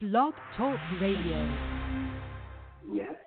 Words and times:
Blog 0.00 0.32
Talk 0.56 0.78
Radio. 1.00 1.44
Yes. 2.94 3.17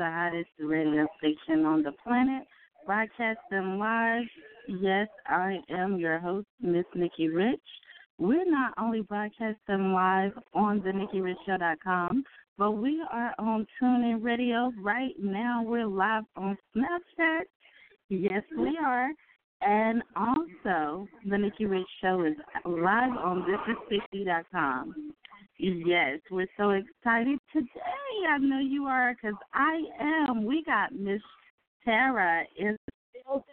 the 0.00 0.06
hottest 0.06 0.48
radio 0.58 1.06
station 1.18 1.66
on 1.66 1.82
the 1.82 1.92
planet, 2.02 2.44
broadcasting 2.86 3.78
live. 3.78 4.24
Yes, 4.66 5.08
I 5.26 5.58
am 5.68 5.98
your 5.98 6.18
host, 6.18 6.46
Miss 6.58 6.86
Nikki 6.94 7.28
Rich. 7.28 7.60
We're 8.18 8.50
not 8.50 8.72
only 8.78 9.02
broadcasting 9.02 9.92
live 9.92 10.32
on 10.54 10.78
the 10.78 10.92
NikkiRichShow.com, 10.92 12.24
but 12.56 12.70
we 12.72 13.04
are 13.12 13.34
on 13.38 13.66
TuneIn 13.78 14.24
Radio 14.24 14.72
right 14.80 15.12
now. 15.18 15.62
We're 15.62 15.86
live 15.86 16.24
on 16.34 16.56
Snapchat. 16.74 17.42
Yes, 18.08 18.42
we 18.56 18.78
are. 18.82 19.10
And 19.60 20.02
also, 20.16 21.06
the 21.28 21.36
Nikki 21.36 21.66
Rich 21.66 21.86
Show 22.00 22.24
is 22.24 22.36
live 22.64 23.18
on 23.18 23.44
com. 24.50 25.12
Yes, 25.62 26.20
we're 26.30 26.46
so 26.56 26.70
excited 26.70 27.38
today. 27.52 27.68
I 28.30 28.38
know 28.38 28.60
you 28.60 28.84
are 28.84 29.14
because 29.14 29.38
I 29.52 29.82
am. 30.00 30.46
We 30.46 30.64
got 30.64 30.94
Miss 30.94 31.20
Tara 31.84 32.44
in 32.58 32.78
the 32.86 33.20
building. 33.26 33.44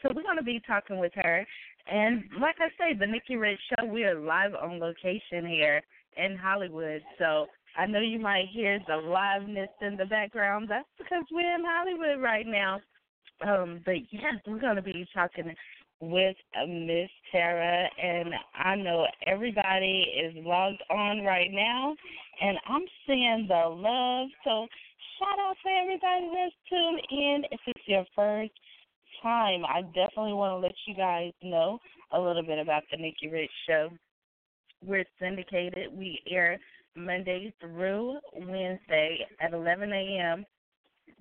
So 0.00 0.10
we're 0.14 0.22
going 0.22 0.36
to 0.36 0.44
be 0.44 0.60
talking 0.64 1.00
with 1.00 1.10
her. 1.16 1.44
And 1.90 2.22
like 2.40 2.54
I 2.60 2.68
say, 2.78 2.96
the 2.96 3.06
Nikki 3.06 3.34
Rich 3.34 3.58
Show, 3.68 3.86
we 3.86 4.04
are 4.04 4.14
live 4.14 4.52
on 4.54 4.78
location 4.78 5.44
here 5.44 5.82
in 6.16 6.36
Hollywood. 6.36 7.02
So 7.18 7.46
I 7.76 7.86
know 7.86 8.00
you 8.00 8.20
might 8.20 8.46
hear 8.52 8.78
the 8.86 8.92
liveness 8.92 9.66
in 9.80 9.96
the 9.96 10.06
background. 10.06 10.68
That's 10.70 10.86
because 10.98 11.24
we're 11.32 11.52
in 11.56 11.64
Hollywood 11.64 12.22
right 12.22 12.46
now. 12.46 12.80
Um, 13.44 13.80
but 13.84 13.96
yes, 14.12 14.36
we're 14.46 14.60
going 14.60 14.76
to 14.76 14.82
be 14.82 15.04
talking 15.12 15.52
with 16.00 16.36
uh, 16.60 16.66
Miss 16.66 17.10
Tara, 17.30 17.88
and 18.02 18.30
I 18.54 18.74
know 18.76 19.06
everybody 19.26 20.06
is 20.24 20.34
logged 20.44 20.82
on 20.90 21.22
right 21.24 21.50
now, 21.52 21.94
and 22.40 22.58
I'm 22.66 22.84
seeing 23.06 23.46
the 23.48 23.68
love. 23.68 24.28
So 24.44 24.66
shout 25.18 25.38
out 25.38 25.56
to 25.64 25.70
everybody 25.70 26.30
that's 26.34 26.54
tuned 26.68 27.00
in. 27.10 27.44
If 27.50 27.60
it's 27.66 27.86
your 27.86 28.04
first 28.16 28.52
time, 29.22 29.64
I 29.66 29.82
definitely 29.82 30.32
want 30.32 30.52
to 30.52 30.66
let 30.66 30.74
you 30.86 30.94
guys 30.94 31.32
know 31.42 31.78
a 32.12 32.20
little 32.20 32.42
bit 32.42 32.58
about 32.58 32.82
the 32.90 32.96
Nikki 32.96 33.28
Rich 33.28 33.50
Show. 33.68 33.90
We're 34.84 35.04
syndicated. 35.20 35.92
We 35.92 36.20
air 36.30 36.58
Monday 36.96 37.52
through 37.60 38.18
Wednesday 38.34 39.26
at 39.40 39.52
11 39.52 39.92
a.m. 39.92 40.46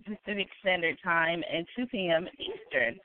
Pacific 0.06 0.48
Standard 0.62 0.98
Time 1.04 1.44
and 1.54 1.68
2 1.76 1.88
p.m. 1.88 2.28
Eastern. 2.40 2.98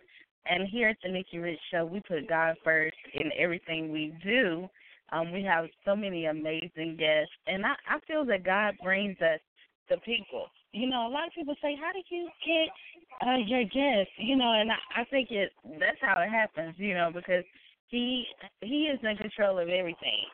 And 0.46 0.68
here 0.68 0.88
at 0.88 0.96
the 1.02 1.10
Nikki 1.10 1.38
Rich 1.38 1.58
Show, 1.70 1.84
we 1.86 2.00
put 2.00 2.28
God 2.28 2.56
first 2.62 2.96
in 3.14 3.30
everything 3.38 3.90
we 3.90 4.14
do. 4.22 4.68
Um, 5.12 5.32
we 5.32 5.42
have 5.44 5.66
so 5.84 5.94
many 5.94 6.26
amazing 6.26 6.96
guests, 6.98 7.32
and 7.46 7.64
I, 7.64 7.74
I 7.88 7.98
feel 8.06 8.24
that 8.26 8.44
God 8.44 8.74
brings 8.82 9.16
us 9.20 9.40
the 9.88 9.96
people. 9.98 10.46
You 10.72 10.88
know, 10.88 11.06
a 11.06 11.12
lot 11.12 11.26
of 11.26 11.32
people 11.34 11.54
say, 11.62 11.76
"How 11.80 11.92
did 11.92 12.04
you 12.10 12.28
get 12.44 13.26
uh, 13.26 13.36
your 13.46 13.64
guests?" 13.64 14.12
You 14.16 14.36
know, 14.36 14.52
and 14.52 14.72
I, 14.72 15.02
I 15.02 15.04
think 15.04 15.30
it 15.30 15.52
that's 15.78 15.98
how 16.00 16.20
it 16.22 16.30
happens. 16.30 16.74
You 16.78 16.94
know, 16.94 17.10
because 17.14 17.44
he 17.88 18.24
he 18.60 18.86
is 18.86 18.98
in 19.02 19.16
control 19.16 19.58
of 19.58 19.68
everything. 19.68 20.24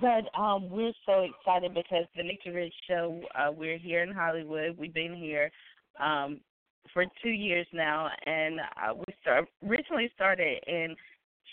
But 0.00 0.28
um, 0.38 0.70
we're 0.70 0.92
so 1.04 1.26
excited 1.26 1.74
because 1.74 2.06
the 2.16 2.22
Nikki 2.22 2.50
Rich 2.50 2.74
Show. 2.88 3.20
Uh, 3.34 3.52
we're 3.52 3.78
here 3.78 4.02
in 4.02 4.12
Hollywood. 4.12 4.76
We've 4.78 4.94
been 4.94 5.14
here 5.14 5.50
um, 6.00 6.40
for 6.92 7.04
two 7.22 7.30
years 7.30 7.66
now, 7.72 8.08
and 8.26 8.60
uh, 8.60 8.94
we 8.94 9.14
start, 9.20 9.46
originally 9.66 10.10
started 10.14 10.58
in 10.66 10.96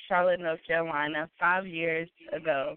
Charlotte, 0.07 0.39
North 0.39 0.59
Carolina, 0.68 1.30
five 1.39 1.68
years 1.68 2.09
ago, 2.35 2.75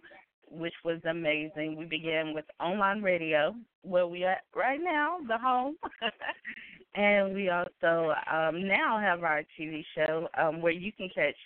which 0.51 0.75
was 0.85 1.01
amazing. 1.09 1.77
We 1.77 1.85
began 1.87 2.35
with 2.35 2.45
online 2.61 3.03
radio, 3.03 3.55
where 3.83 4.07
we 4.07 4.25
are 4.25 4.39
right 4.55 4.81
now, 4.83 5.19
the 5.27 5.39
home. 5.39 5.77
and 6.95 7.35
we 7.35 7.51
also 7.51 8.15
um, 8.33 8.67
now 8.67 8.99
have 9.01 9.23
our 9.23 9.43
TV 9.59 9.85
show 9.95 10.29
um, 10.39 10.61
where 10.61 10.73
you 10.73 10.93
can 10.93 11.09
catch 11.15 11.37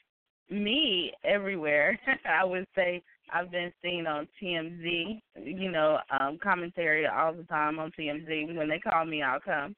me 0.50 1.12
everywhere. 1.24 1.98
I 2.24 2.44
would 2.44 2.66
say 2.74 3.02
I've 3.32 3.50
been 3.50 3.72
seen 3.82 4.06
on 4.06 4.28
TMZ, 4.42 5.20
you 5.42 5.70
know, 5.70 5.98
um, 6.18 6.38
commentary 6.42 7.06
all 7.06 7.32
the 7.32 7.44
time 7.44 7.78
on 7.78 7.92
TMZ. 7.98 8.54
When 8.56 8.68
they 8.68 8.78
call 8.78 9.04
me, 9.04 9.22
I'll 9.22 9.40
come. 9.40 9.74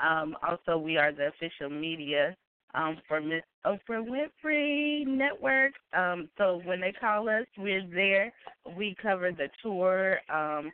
Um, 0.00 0.36
also, 0.46 0.78
we 0.78 0.96
are 0.96 1.12
the 1.12 1.28
official 1.28 1.70
media 1.70 2.36
um, 2.74 2.98
for 3.06 3.20
Miss 3.20 3.42
Oprah 3.66 4.04
Winfrey 4.04 5.06
Network. 5.06 5.72
Um, 5.92 6.28
so 6.38 6.60
when 6.64 6.80
they 6.80 6.92
call 6.92 7.28
us, 7.28 7.46
we're 7.56 7.86
there. 7.92 8.32
We 8.76 8.96
cover 9.00 9.32
the 9.32 9.48
tour, 9.62 10.18
um, 10.32 10.70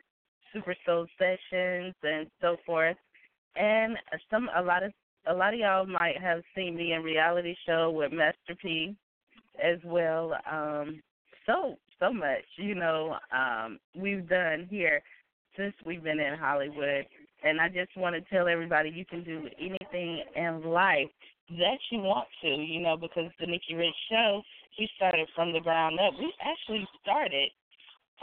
Super 0.53 0.75
Soul 0.85 1.07
sessions, 1.17 1.93
and 2.03 2.27
so 2.41 2.57
forth. 2.65 2.97
And 3.55 3.97
some 4.29 4.49
a 4.55 4.61
lot 4.61 4.83
of 4.83 4.91
a 5.27 5.33
lot 5.33 5.53
of 5.53 5.59
y'all 5.59 5.85
might 5.87 6.21
have 6.21 6.41
seen 6.55 6.75
me 6.75 6.93
in 6.93 7.01
reality 7.01 7.55
show 7.65 7.89
with 7.89 8.11
Master 8.11 8.55
P, 8.61 8.95
as 9.63 9.79
well. 9.83 10.33
Um, 10.49 11.01
so 11.45 11.77
so 11.99 12.11
much, 12.11 12.43
you 12.57 12.75
know, 12.75 13.15
um, 13.31 13.79
we've 13.95 14.27
done 14.27 14.67
here 14.69 15.01
since 15.57 15.73
we've 15.85 16.03
been 16.03 16.19
in 16.19 16.37
Hollywood. 16.37 17.05
And 17.45 17.61
I 17.61 17.69
just 17.69 17.95
want 17.95 18.15
to 18.15 18.21
tell 18.35 18.47
everybody 18.47 18.89
you 18.89 19.05
can 19.05 19.23
do 19.23 19.47
anything 19.59 20.23
in 20.35 20.63
life 20.63 21.07
that 21.49 21.77
you 21.91 21.99
want 21.99 22.27
to, 22.41 22.47
you 22.47 22.81
know, 22.81 22.97
because 22.97 23.29
the 23.39 23.45
Nikki 23.45 23.75
Rich 23.75 23.93
show, 24.09 24.41
we 24.79 24.89
started 24.97 25.27
from 25.35 25.53
the 25.53 25.59
ground 25.59 25.99
up. 25.99 26.13
We 26.17 26.33
actually 26.41 26.87
started 27.01 27.49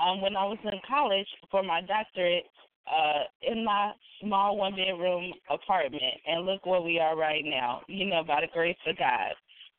um 0.02 0.20
when 0.20 0.36
I 0.36 0.44
was 0.44 0.58
in 0.64 0.80
college 0.88 1.26
for 1.50 1.62
my 1.62 1.82
doctorate 1.82 2.44
uh 2.86 3.24
in 3.42 3.64
my 3.64 3.92
small 4.20 4.56
one 4.56 4.74
bedroom 4.74 5.32
apartment 5.50 6.14
and 6.26 6.44
look 6.44 6.66
where 6.66 6.80
we 6.80 6.98
are 6.98 7.16
right 7.16 7.44
now, 7.44 7.82
you 7.86 8.06
know, 8.06 8.24
by 8.26 8.40
the 8.40 8.48
grace 8.52 8.76
of 8.88 8.98
God. 8.98 9.32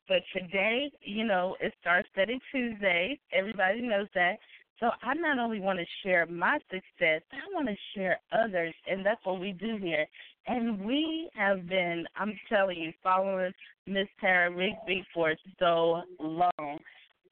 But 0.08 0.22
today, 0.34 0.90
you 1.02 1.24
know, 1.24 1.56
it 1.60 1.72
starts 1.80 2.08
Study 2.12 2.38
Tuesday. 2.50 3.18
Everybody 3.32 3.82
knows 3.82 4.08
that. 4.14 4.36
So 4.80 4.90
I 5.02 5.14
not 5.14 5.38
only 5.38 5.60
want 5.60 5.78
to 5.78 5.84
share 6.02 6.26
my 6.26 6.58
success, 6.70 7.22
I 7.32 7.54
want 7.54 7.68
to 7.68 7.76
share 7.94 8.18
others, 8.32 8.74
and 8.90 9.06
that's 9.06 9.24
what 9.24 9.40
we 9.40 9.52
do 9.52 9.76
here. 9.76 10.06
And 10.46 10.84
we 10.84 11.30
have 11.34 11.68
been, 11.68 12.04
I'm 12.16 12.38
telling 12.48 12.78
you, 12.78 12.92
following 13.02 13.52
Miss 13.86 14.08
Tara 14.20 14.50
Rigsbee 14.50 15.04
for 15.14 15.34
so 15.58 16.02
long. 16.18 16.78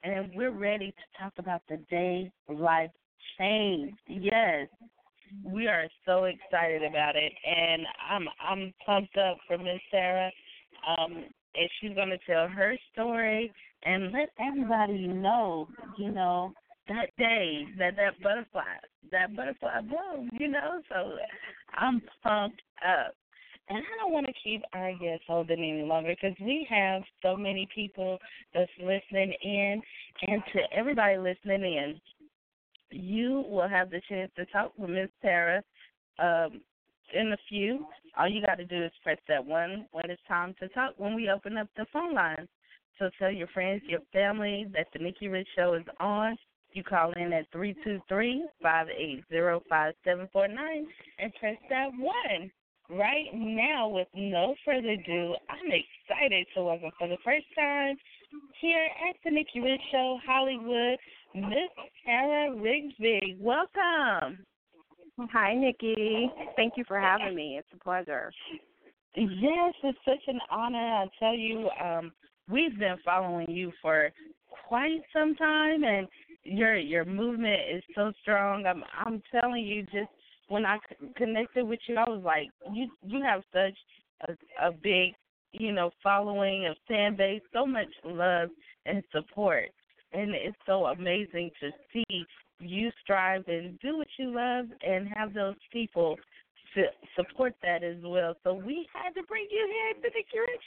And 0.05 0.31
we're 0.35 0.51
ready 0.51 0.93
to 0.93 1.23
talk 1.23 1.33
about 1.39 1.63
the 1.69 1.79
day 1.91 2.33
life 2.49 2.91
change. 3.39 3.95
Yes. 4.07 4.69
We 5.45 5.67
are 5.67 5.89
so 6.05 6.25
excited 6.25 6.83
about 6.83 7.17
it 7.17 7.33
and 7.47 7.83
I'm 8.11 8.29
I'm 8.47 8.75
pumped 8.85 9.17
up 9.17 9.39
for 9.47 9.57
Miss 9.57 9.81
Sarah. 9.91 10.31
Um 10.87 11.25
and 11.55 11.71
she's 11.81 11.95
gonna 11.95 12.19
tell 12.27 12.49
her 12.49 12.77
story 12.93 13.53
and 13.85 14.13
let 14.13 14.31
everybody 14.39 15.07
know, 15.07 15.69
you 15.97 16.11
know, 16.11 16.53
that 16.89 17.07
day 17.17 17.67
that 17.79 17.97
that 17.97 18.21
butterfly 18.23 18.63
that 19.11 19.37
butterfly 19.37 19.81
bloom, 19.83 20.31
you 20.39 20.49
know. 20.49 20.81
So 20.89 21.17
I'm 21.75 22.03
pumped 22.23 22.63
up. 22.85 23.15
And 23.69 23.79
I 23.79 24.03
don't 24.03 24.13
want 24.13 24.27
to 24.27 24.33
keep 24.43 24.63
our 24.73 24.93
guests 24.93 25.25
holding 25.27 25.59
any 25.59 25.83
longer 25.83 26.15
because 26.21 26.37
we 26.41 26.67
have 26.69 27.03
so 27.23 27.37
many 27.37 27.69
people 27.73 28.19
that's 28.53 28.71
listening 28.79 29.33
in. 29.43 29.81
And 30.27 30.43
to 30.53 30.61
everybody 30.77 31.17
listening 31.17 31.63
in, 31.63 32.01
you 32.91 33.45
will 33.49 33.69
have 33.69 33.91
the 33.91 34.03
chance 34.09 34.31
to 34.37 34.45
talk 34.47 34.73
with 34.77 34.91
Miss 34.91 35.09
Tara 35.23 35.63
um, 36.19 36.61
in 37.15 37.33
a 37.33 37.37
few. 37.49 37.87
All 38.19 38.29
you 38.29 38.45
got 38.45 38.57
to 38.57 38.67
do 38.67 38.85
is 38.85 38.93
press 39.03 39.19
that 39.29 39.45
one 39.45 39.87
when 39.93 40.11
it's 40.11 40.21
time 40.27 40.55
to 40.61 40.69
talk 40.69 40.95
when 40.99 41.15
we 41.15 41.31
open 41.31 41.57
up 41.57 41.69
the 41.77 41.87
phone 41.93 42.15
lines. 42.15 42.49
So 42.99 43.11
tell 43.19 43.31
your 43.31 43.49
friends, 43.49 43.83
your 43.87 44.01
family 44.13 44.67
that 44.75 44.89
the 44.93 44.99
Nikki 44.99 45.29
Rich 45.29 45.49
Show 45.57 45.75
is 45.75 45.85
on 45.99 46.37
you 46.75 46.83
call 46.83 47.13
in 47.13 47.33
at 47.33 47.51
three 47.53 47.75
two 47.85 48.01
three 48.09 48.45
five 48.63 48.89
eight 48.89 49.25
zero 49.29 49.63
five 49.69 49.95
seven 50.05 50.29
four 50.33 50.49
nine 50.49 50.87
and 51.19 51.33
press 51.35 51.57
that 51.71 51.89
one. 51.99 52.51
Right 52.91 53.29
now, 53.33 53.89
with 53.89 54.09
no 54.15 54.55
further 54.65 54.91
ado, 54.91 55.35
I'm 55.49 55.71
excited 55.71 56.47
to 56.55 56.63
welcome 56.63 56.91
for 56.99 57.09
the 57.09 57.17
first 57.25 57.47
time 57.57 57.97
here 58.61 58.87
at 59.09 59.17
the 59.25 59.31
Nikki 59.31 59.61
Rich 59.61 59.81
Show 59.91 60.19
Hollywood, 60.27 60.99
Miss 61.35 61.71
Tara 62.05 62.55
Rigsbee. 62.55 63.39
Welcome. 63.41 64.45
Hi, 65.19 65.55
Nikki. 65.55 66.31
Thank 66.57 66.75
you 66.77 66.85
for 66.87 67.01
having 67.01 67.35
me. 67.35 67.57
It's 67.59 67.69
a 67.75 67.83
pleasure. 67.83 68.33
Yes, 69.15 69.75
it's 69.85 69.99
such 70.05 70.23
an 70.27 70.41
honor. 70.51 70.79
I 70.79 71.07
tell 71.19 71.35
you, 71.35 71.69
um, 71.83 72.13
we've 72.51 72.79
been 72.79 72.97
following 73.05 73.51
you 73.51 73.73
for 73.81 74.11
quite 74.69 75.03
some 75.13 75.35
time, 75.35 75.85
and 75.85 76.09
your 76.45 76.77
your 76.77 77.05
movement 77.05 77.61
is 77.75 77.83
so 77.95 78.13
strong. 78.23 78.67
I'm 78.67 78.83
I'm 79.05 79.23
telling 79.31 79.65
you, 79.65 79.83
just 79.85 80.11
when 80.49 80.65
I 80.67 80.79
connected 81.17 81.67
with 81.67 81.81
you, 81.87 81.97
I 81.97 82.09
was 82.09 82.23
like, 82.25 82.49
you 82.73 82.89
you 83.03 83.23
have 83.23 83.43
such 83.53 83.77
a, 84.29 84.67
a 84.69 84.73
big, 84.73 85.15
you 85.53 85.73
know, 85.73 85.91
following 86.03 86.67
of 86.67 86.77
fan 86.89 87.17
base, 87.17 87.43
so 87.53 87.67
much 87.67 87.89
love 88.05 88.51
and 88.87 89.03
support, 89.13 89.71
and 90.13 90.35
it's 90.35 90.57
so 90.67 90.87
amazing 90.87 91.51
to 91.61 91.71
see 91.93 92.25
you 92.61 92.91
strive 93.03 93.45
and 93.49 93.79
do 93.81 93.99
what 93.99 94.09
you 94.19 94.35
love 94.35 94.67
and 94.87 95.09
have 95.15 95.35
those 95.35 95.57
people 95.73 96.17
to 96.75 96.85
support 97.17 97.55
that 97.63 97.83
as 97.83 97.97
well. 98.03 98.35
So 98.45 98.55
we 98.55 98.87
had 98.93 99.15
to 99.15 99.23
bring 99.27 99.47
you 99.51 99.69
here 99.73 99.95
to 100.03 100.11
the 100.15 100.23
Curator 100.31 100.63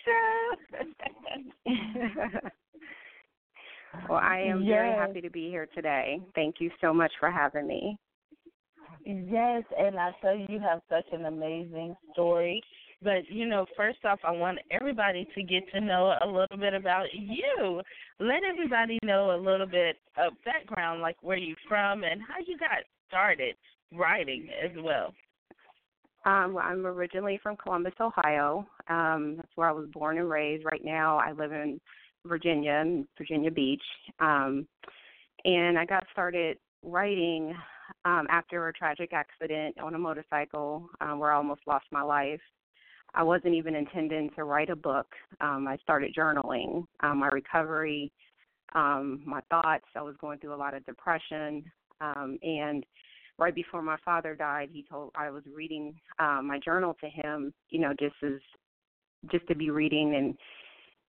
Show. 1.66 2.40
Well, 4.10 4.20
I 4.22 4.40
am 4.40 4.62
yes. 4.62 4.70
very 4.70 4.92
happy 4.92 5.22
to 5.22 5.30
be 5.30 5.50
here 5.50 5.68
today. 5.74 6.20
Thank 6.36 6.56
you 6.60 6.70
so 6.82 6.94
much 6.94 7.12
for 7.20 7.32
having 7.32 7.68
me. 7.68 7.98
Yes, 9.06 9.64
and 9.78 10.00
I 10.00 10.12
tell 10.22 10.36
you, 10.36 10.46
you 10.50 10.60
have 10.60 10.82
such 10.90 11.06
an 11.12 11.26
amazing 11.26 11.96
story. 12.14 12.62
But, 13.04 13.30
you 13.30 13.46
know, 13.46 13.66
first 13.78 14.00
off, 14.06 14.20
I 14.24 14.32
want 14.32 14.58
everybody 14.72 15.28
to 15.36 15.44
get 15.44 15.70
to 15.74 15.82
know 15.82 16.16
a 16.22 16.26
little 16.26 16.58
bit 16.58 16.74
about 16.74 17.06
you. 17.14 17.82
Let 18.20 18.44
everybody 18.44 19.00
know 19.04 19.36
a 19.36 19.40
little 19.40 19.68
bit 19.68 19.98
of 20.18 20.34
background, 20.44 21.02
like 21.02 21.18
where 21.22 21.38
you're 21.38 21.58
from 21.68 22.04
and 22.04 22.22
how 22.22 22.36
you 22.46 22.58
got 22.58 22.80
started 23.08 23.56
writing 23.94 24.48
as 24.64 24.72
well. 24.82 25.14
Um, 26.26 26.58
I'm 26.58 26.88
originally 26.88 27.40
from 27.44 27.58
Columbus, 27.58 27.94
Ohio. 28.00 28.66
Um, 28.90 29.36
that's 29.38 29.52
where 29.54 29.70
I 29.70 29.74
was 29.74 29.88
born 29.94 30.18
and 30.18 30.30
raised. 30.30 30.66
Right 30.66 30.84
now, 30.84 31.18
I 31.18 31.32
live 31.32 31.52
in 31.52 31.80
Virginia, 32.26 32.72
and 32.72 33.08
Virginia 33.18 33.52
Beach. 33.52 33.84
Um, 34.20 34.68
and 35.44 35.78
I 35.78 35.86
got 35.86 36.06
started 36.12 36.58
writing 36.84 37.56
um, 38.04 38.28
after 38.30 38.68
a 38.68 38.74
tragic 38.74 39.14
accident 39.14 39.78
on 39.80 39.96
a 39.96 40.00
motorcycle 40.00 40.90
um, 41.02 41.20
where 41.20 41.32
I 41.32 41.38
almost 41.38 41.62
lost 41.68 41.86
my 41.92 42.02
life. 42.02 42.42
I 43.14 43.24
wasn't 43.24 43.56
even 43.56 43.76
intending 43.76 44.30
to 44.36 44.44
write 44.44 44.70
a 44.70 44.76
book. 44.76 45.08
Um, 45.40 45.68
I 45.68 45.78
started 45.78 46.14
journaling 46.18 46.86
um, 47.02 47.20
my 47.20 47.28
recovery, 47.28 48.12
um, 48.74 49.22
my 49.26 49.42
thoughts. 49.50 49.86
I 49.96 50.02
was 50.02 50.16
going 50.20 50.40
through 50.40 50.54
a 50.54 50.58
lot 50.58 50.74
of 50.74 50.86
depression, 50.86 51.64
um, 52.02 52.38
and 52.44 52.86
right 53.38 53.56
before 53.56 53.82
my 53.82 53.98
father 54.04 54.36
died, 54.36 54.70
he 54.72 54.84
told 54.90 55.12
I 55.16 55.30
was 55.30 55.44
reading 55.54 55.96
um, 56.20 56.48
my 56.48 56.60
journal 56.60 56.96
to 57.02 57.08
him, 57.08 57.54
you 57.70 57.80
know, 57.80 57.94
just 57.98 58.16
as 58.24 58.40
just 59.32 59.48
to 59.48 59.56
be 59.56 59.70
reading, 59.70 60.16
and 60.16 60.38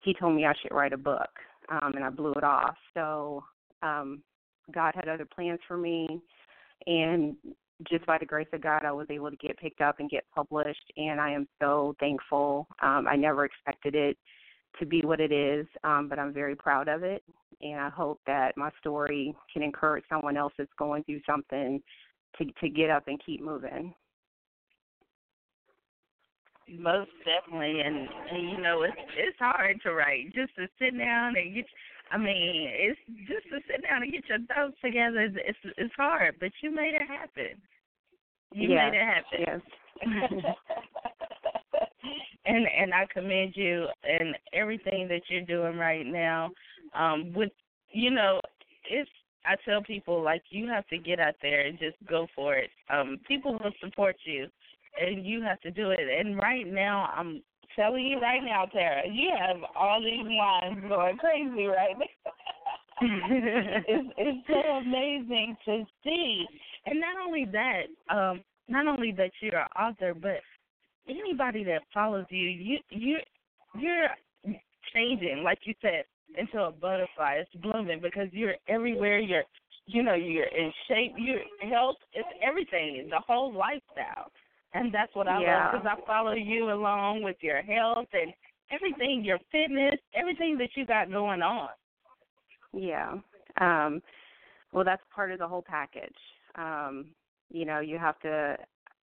he 0.03 0.13
told 0.13 0.35
me 0.35 0.45
I 0.45 0.53
should 0.61 0.73
write 0.73 0.93
a 0.93 0.97
book, 0.97 1.29
um, 1.69 1.93
and 1.95 2.03
I 2.03 2.09
blew 2.09 2.33
it 2.33 2.43
off. 2.43 2.75
So 2.93 3.43
um, 3.81 4.21
God 4.73 4.93
had 4.95 5.07
other 5.07 5.25
plans 5.25 5.59
for 5.67 5.77
me, 5.77 6.21
and 6.87 7.35
just 7.89 8.05
by 8.05 8.17
the 8.17 8.25
grace 8.25 8.47
of 8.53 8.61
God, 8.61 8.83
I 8.85 8.91
was 8.91 9.07
able 9.09 9.29
to 9.29 9.37
get 9.37 9.57
picked 9.57 9.81
up 9.81 9.99
and 9.99 10.09
get 10.09 10.25
published, 10.33 10.91
and 10.97 11.19
I 11.19 11.31
am 11.31 11.47
so 11.61 11.95
thankful. 11.99 12.67
Um, 12.81 13.07
I 13.07 13.15
never 13.15 13.45
expected 13.45 13.95
it 13.95 14.17
to 14.79 14.85
be 14.85 15.01
what 15.01 15.19
it 15.19 15.31
is, 15.31 15.67
um, 15.83 16.07
but 16.09 16.19
I'm 16.19 16.33
very 16.33 16.55
proud 16.55 16.87
of 16.87 17.03
it, 17.03 17.23
and 17.61 17.79
I 17.79 17.89
hope 17.89 18.19
that 18.27 18.57
my 18.57 18.69
story 18.79 19.35
can 19.51 19.63
encourage 19.63 20.05
someone 20.09 20.37
else 20.37 20.53
that's 20.57 20.71
going 20.77 21.03
through 21.03 21.21
something 21.25 21.81
to 22.37 22.45
to 22.45 22.69
get 22.69 22.89
up 22.89 23.07
and 23.07 23.21
keep 23.23 23.41
moving. 23.41 23.93
Most 26.69 27.11
definitely, 27.25 27.81
and, 27.81 28.07
and 28.31 28.49
you 28.49 28.61
know 28.61 28.83
it's 28.83 28.95
it's 29.17 29.37
hard 29.37 29.81
to 29.83 29.93
write. 29.93 30.33
Just 30.33 30.55
to 30.55 30.67
sit 30.79 30.97
down 30.97 31.35
and 31.35 31.53
get, 31.53 31.65
I 32.11 32.17
mean, 32.17 32.69
it's 32.71 32.99
just 33.27 33.43
to 33.49 33.59
sit 33.67 33.83
down 33.83 34.03
and 34.03 34.11
get 34.11 34.23
your 34.29 34.39
thoughts 34.47 34.77
together. 34.83 35.21
It's 35.21 35.35
it's, 35.45 35.75
it's 35.77 35.93
hard, 35.95 36.35
but 36.39 36.51
you 36.61 36.73
made 36.73 36.95
it 36.95 37.07
happen. 37.07 37.61
You 38.53 38.69
yes, 38.69 38.91
made 38.91 38.97
it 38.97 39.05
happen. 39.05 39.61
Yes. 40.05 40.55
and 42.45 42.65
and 42.65 42.93
I 42.93 43.05
commend 43.13 43.53
you 43.55 43.87
and 44.03 44.35
everything 44.53 45.07
that 45.09 45.21
you're 45.27 45.41
doing 45.41 45.77
right 45.77 46.05
now. 46.05 46.51
Um, 46.95 47.33
with 47.33 47.51
you 47.91 48.11
know, 48.11 48.39
it's 48.89 49.09
I 49.45 49.55
tell 49.65 49.81
people 49.81 50.23
like 50.23 50.43
you 50.49 50.67
have 50.69 50.87
to 50.87 50.97
get 50.97 51.19
out 51.19 51.35
there 51.41 51.61
and 51.61 51.77
just 51.77 51.97
go 52.09 52.27
for 52.35 52.55
it. 52.55 52.69
Um, 52.89 53.19
people 53.27 53.53
will 53.53 53.73
support 53.83 54.15
you, 54.25 54.47
and 54.99 55.25
you 55.25 55.41
have 55.41 55.59
to 55.61 55.71
do 55.71 55.91
it. 55.91 55.99
And 55.99 56.37
right 56.37 56.67
now, 56.67 57.09
I'm 57.15 57.41
telling 57.75 58.05
you 58.05 58.19
right 58.19 58.43
now, 58.43 58.65
Tara, 58.65 59.03
you 59.11 59.29
have 59.37 59.57
all 59.75 60.01
these 60.01 60.25
lines 60.25 60.83
going 60.87 61.17
crazy 61.17 61.65
right 61.65 61.95
now. 61.97 62.31
it's 63.01 64.13
it's 64.17 64.47
so 64.47 64.53
amazing 64.53 65.57
to 65.65 65.83
see, 66.03 66.45
and 66.85 66.99
not 66.99 67.15
only 67.25 67.45
that, 67.45 67.87
um, 68.15 68.41
not 68.69 68.87
only 68.87 69.11
that 69.11 69.31
you're 69.41 69.59
an 69.59 69.67
author, 69.77 70.13
but 70.13 70.37
anybody 71.09 71.63
that 71.63 71.81
follows 71.93 72.25
you, 72.29 72.47
you 72.49 72.77
you 72.89 73.17
you're 73.77 74.09
changing, 74.93 75.43
like 75.43 75.59
you 75.63 75.73
said, 75.81 76.03
into 76.37 76.63
a 76.63 76.71
butterfly. 76.71 77.41
It's 77.41 77.61
blooming 77.61 77.99
because 78.01 78.27
you're 78.31 78.55
everywhere. 78.67 79.19
You're 79.19 79.43
you 79.85 80.03
know 80.03 80.13
you're 80.13 80.45
in 80.45 80.71
shape. 80.87 81.13
Your 81.17 81.39
health 81.69 81.97
is 82.15 82.25
everything. 82.45 83.07
The 83.09 83.19
whole 83.27 83.53
lifestyle, 83.53 84.31
and 84.73 84.93
that's 84.93 85.15
what 85.15 85.27
I 85.27 85.41
yeah. 85.41 85.65
love 85.65 85.83
because 85.83 85.97
I 85.97 86.05
follow 86.05 86.33
you 86.33 86.71
along 86.71 87.23
with 87.23 87.37
your 87.41 87.61
health 87.61 88.07
and 88.13 88.33
everything, 88.71 89.23
your 89.23 89.39
fitness, 89.51 89.99
everything 90.15 90.57
that 90.57 90.69
you 90.75 90.85
got 90.85 91.11
going 91.11 91.41
on. 91.41 91.69
Yeah. 92.73 93.15
Um, 93.61 94.01
well, 94.71 94.83
that's 94.83 95.03
part 95.13 95.31
of 95.31 95.39
the 95.39 95.47
whole 95.47 95.63
package. 95.65 96.15
Um, 96.55 97.07
you 97.51 97.65
know, 97.65 97.79
you 97.79 97.97
have 97.97 98.19
to 98.21 98.57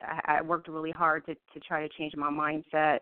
I, 0.01 0.37
I 0.39 0.41
worked 0.41 0.67
really 0.67 0.91
hard 0.91 1.25
to 1.25 1.35
to 1.35 1.59
try 1.67 1.85
to 1.85 1.93
change 1.97 2.13
my 2.15 2.29
mindset. 2.29 2.99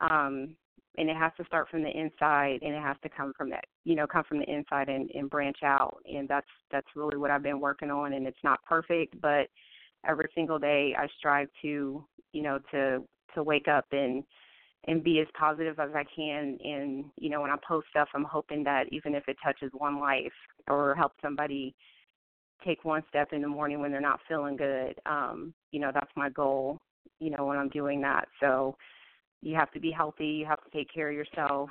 Um, 0.00 0.56
and 0.98 1.08
it 1.08 1.16
has 1.16 1.32
to 1.36 1.44
start 1.44 1.68
from 1.70 1.82
the 1.82 1.90
inside 1.90 2.58
and 2.62 2.74
it 2.74 2.82
has 2.82 2.96
to 3.02 3.08
come 3.08 3.32
from 3.36 3.48
that 3.50 3.64
you 3.84 3.94
know 3.94 4.06
come 4.06 4.24
from 4.28 4.38
the 4.38 4.50
inside 4.50 4.88
and, 4.88 5.10
and 5.14 5.30
branch 5.30 5.58
out 5.62 5.98
and 6.12 6.28
that's 6.28 6.48
that's 6.72 6.86
really 6.96 7.16
what 7.16 7.30
i've 7.30 7.42
been 7.42 7.60
working 7.60 7.90
on 7.90 8.14
and 8.14 8.26
it's 8.26 8.42
not 8.42 8.58
perfect 8.64 9.14
but 9.20 9.46
every 10.06 10.28
single 10.34 10.58
day 10.58 10.94
i 10.98 11.06
strive 11.18 11.48
to 11.62 12.04
you 12.32 12.42
know 12.42 12.58
to 12.70 13.02
to 13.34 13.42
wake 13.42 13.68
up 13.68 13.86
and 13.92 14.24
and 14.86 15.04
be 15.04 15.20
as 15.20 15.26
positive 15.38 15.78
as 15.78 15.90
i 15.94 16.04
can 16.14 16.58
and 16.64 17.04
you 17.16 17.28
know 17.28 17.40
when 17.40 17.50
i 17.50 17.56
post 17.66 17.86
stuff 17.90 18.08
i'm 18.14 18.24
hoping 18.24 18.64
that 18.64 18.84
even 18.92 19.14
if 19.14 19.24
it 19.28 19.36
touches 19.42 19.70
one 19.74 20.00
life 20.00 20.32
or 20.68 20.94
helps 20.94 21.16
somebody 21.22 21.74
take 22.64 22.84
one 22.84 23.02
step 23.08 23.32
in 23.32 23.42
the 23.42 23.48
morning 23.48 23.80
when 23.80 23.90
they're 23.90 24.00
not 24.00 24.20
feeling 24.28 24.56
good. 24.56 24.94
Um, 25.06 25.54
you 25.72 25.80
know, 25.80 25.90
that's 25.92 26.10
my 26.16 26.30
goal, 26.30 26.78
you 27.18 27.30
know, 27.30 27.46
when 27.46 27.58
I'm 27.58 27.68
doing 27.68 28.00
that. 28.02 28.26
So 28.40 28.76
you 29.42 29.54
have 29.56 29.70
to 29.72 29.80
be 29.80 29.90
healthy, 29.90 30.26
you 30.26 30.46
have 30.46 30.62
to 30.64 30.70
take 30.76 30.92
care 30.92 31.08
of 31.08 31.14
yourself, 31.14 31.70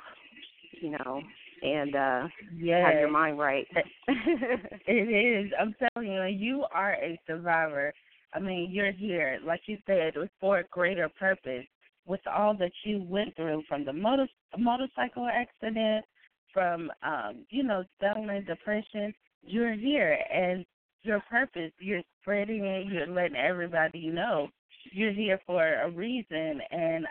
you 0.80 0.90
know, 0.90 1.22
and 1.62 1.94
uh 1.94 2.28
yes. 2.56 2.86
have 2.86 3.00
your 3.00 3.10
mind 3.10 3.38
right. 3.38 3.66
it 4.08 5.46
is. 5.46 5.52
I'm 5.60 5.74
telling 5.94 6.10
you, 6.10 6.24
you 6.24 6.64
are 6.74 6.94
a 6.94 7.20
survivor. 7.26 7.92
I 8.32 8.38
mean, 8.38 8.70
you're 8.70 8.92
here, 8.92 9.38
like 9.44 9.62
you 9.66 9.78
said, 9.86 10.14
for 10.40 10.58
a 10.58 10.64
greater 10.64 11.08
purpose. 11.18 11.66
With 12.06 12.20
all 12.26 12.54
that 12.58 12.72
you 12.84 13.04
went 13.06 13.36
through, 13.36 13.62
from 13.68 13.84
the 13.84 13.92
motor 13.92 14.26
motorcycle 14.58 15.28
accident, 15.28 16.04
from 16.52 16.90
um, 17.02 17.44
you 17.50 17.62
know, 17.62 17.84
settling 18.00 18.44
depression, 18.44 19.12
you're 19.42 19.74
here, 19.74 20.18
and 20.32 20.64
your 21.02 21.20
purpose. 21.30 21.72
You're 21.78 22.02
spreading 22.20 22.64
it. 22.64 22.86
You're 22.86 23.06
letting 23.06 23.36
everybody 23.36 24.08
know 24.08 24.48
you're 24.92 25.12
here 25.12 25.40
for 25.46 25.74
a 25.74 25.90
reason, 25.90 26.60
and 26.70 27.06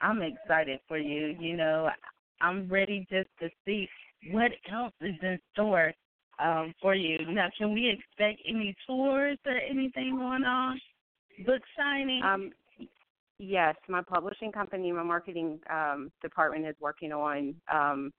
I'm 0.00 0.22
excited 0.22 0.80
for 0.88 0.98
you. 0.98 1.36
You 1.38 1.56
know, 1.56 1.90
I'm 2.40 2.68
ready 2.68 3.06
just 3.10 3.28
to 3.40 3.48
see 3.64 3.88
what 4.30 4.50
else 4.72 4.94
is 5.00 5.14
in 5.22 5.38
store 5.52 5.92
um, 6.42 6.74
for 6.80 6.94
you. 6.94 7.18
Now, 7.28 7.48
can 7.56 7.72
we 7.72 7.88
expect 7.88 8.40
any 8.48 8.74
tours 8.86 9.38
or 9.46 9.58
anything 9.58 10.16
going 10.16 10.44
on? 10.44 10.80
Book 11.46 11.62
signing? 11.76 12.22
Um, 12.24 12.50
yes, 13.38 13.74
my 13.88 14.02
publishing 14.02 14.52
company, 14.52 14.92
my 14.92 15.02
marketing 15.02 15.60
um, 15.70 16.10
department 16.22 16.66
is 16.66 16.76
working 16.80 17.12
on, 17.12 17.54
um, 17.72 18.12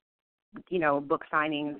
you 0.70 0.80
know, 0.80 1.00
book 1.00 1.24
signings 1.32 1.80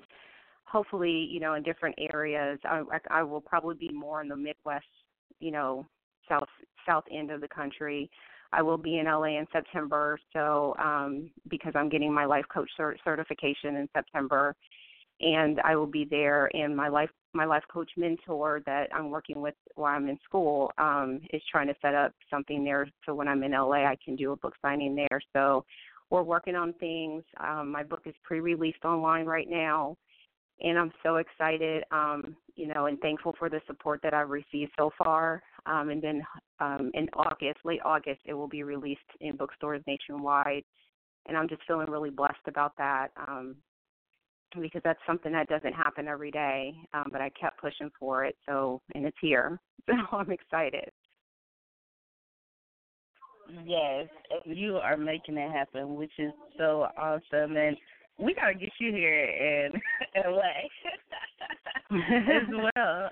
hopefully, 0.72 1.28
you 1.30 1.38
know, 1.38 1.54
in 1.54 1.62
different 1.62 1.94
areas. 2.12 2.58
I, 2.64 2.82
I 3.10 3.22
will 3.22 3.42
probably 3.42 3.74
be 3.74 3.90
more 3.90 4.22
in 4.22 4.28
the 4.28 4.36
Midwest, 4.36 4.86
you 5.38 5.50
know, 5.50 5.86
south 6.28 6.48
south 6.88 7.04
end 7.12 7.30
of 7.30 7.42
the 7.42 7.48
country. 7.48 8.10
I 8.54 8.62
will 8.62 8.78
be 8.78 8.98
in 8.98 9.06
LA 9.06 9.38
in 9.38 9.46
September, 9.52 10.18
so 10.32 10.74
um, 10.78 11.30
because 11.48 11.72
I'm 11.74 11.88
getting 11.88 12.12
my 12.12 12.24
life 12.24 12.44
coach 12.52 12.70
cert- 12.78 12.96
certification 13.04 13.76
in 13.76 13.88
September, 13.94 14.54
and 15.22 15.60
I 15.60 15.76
will 15.76 15.86
be 15.86 16.04
there. 16.04 16.50
And 16.54 16.76
my 16.76 16.88
life 16.88 17.10
my 17.34 17.46
life 17.46 17.62
coach 17.72 17.90
mentor 17.96 18.60
that 18.66 18.88
I'm 18.94 19.08
working 19.08 19.40
with 19.40 19.54
while 19.74 19.94
I'm 19.94 20.06
in 20.06 20.18
school 20.22 20.70
um, 20.76 21.20
is 21.32 21.40
trying 21.50 21.68
to 21.68 21.74
set 21.80 21.94
up 21.94 22.12
something 22.30 22.62
there, 22.62 22.86
so 23.06 23.14
when 23.14 23.26
I'm 23.26 23.42
in 23.42 23.52
LA, 23.52 23.86
I 23.86 23.96
can 24.04 24.16
do 24.16 24.32
a 24.32 24.36
book 24.36 24.54
signing 24.60 24.94
there. 24.94 25.20
So 25.32 25.64
we're 26.10 26.22
working 26.22 26.56
on 26.56 26.74
things. 26.74 27.22
Um, 27.40 27.72
my 27.72 27.84
book 27.84 28.02
is 28.04 28.14
pre-released 28.22 28.84
online 28.84 29.24
right 29.24 29.48
now 29.48 29.96
and 30.62 30.78
I'm 30.78 30.92
so 31.02 31.16
excited, 31.16 31.84
um, 31.90 32.36
you 32.54 32.68
know, 32.72 32.86
and 32.86 32.98
thankful 33.00 33.34
for 33.38 33.48
the 33.48 33.60
support 33.66 34.00
that 34.02 34.14
I've 34.14 34.30
received 34.30 34.72
so 34.78 34.90
far. 34.96 35.42
Um, 35.66 35.90
and 35.90 36.02
then 36.02 36.22
um, 36.60 36.90
in 36.94 37.08
August, 37.14 37.58
late 37.64 37.80
August, 37.84 38.20
it 38.24 38.34
will 38.34 38.48
be 38.48 38.62
released 38.62 39.00
in 39.20 39.36
bookstores 39.36 39.82
nationwide, 39.86 40.62
and 41.26 41.36
I'm 41.36 41.48
just 41.48 41.62
feeling 41.66 41.90
really 41.90 42.10
blessed 42.10 42.46
about 42.46 42.76
that 42.78 43.08
um, 43.16 43.56
because 44.60 44.82
that's 44.84 45.00
something 45.06 45.32
that 45.32 45.48
doesn't 45.48 45.72
happen 45.72 46.08
every 46.08 46.30
day. 46.30 46.74
Um, 46.94 47.08
but 47.10 47.20
I 47.20 47.30
kept 47.30 47.60
pushing 47.60 47.90
for 47.98 48.24
it, 48.24 48.36
so 48.46 48.80
and 48.94 49.06
it's 49.06 49.16
here, 49.20 49.58
so 49.86 49.94
I'm 50.16 50.30
excited. 50.30 50.90
Yes, 53.66 54.08
you 54.44 54.76
are 54.76 54.96
making 54.96 55.36
it 55.36 55.50
happen, 55.50 55.96
which 55.96 56.12
is 56.18 56.32
so 56.56 56.86
awesome. 56.96 57.56
And 57.56 57.76
we 58.18 58.34
gotta 58.34 58.54
get 58.54 58.70
you 58.78 58.92
here 58.92 59.24
in 59.24 59.72
LA 60.32 60.68
as 61.98 62.48
well. 62.50 63.10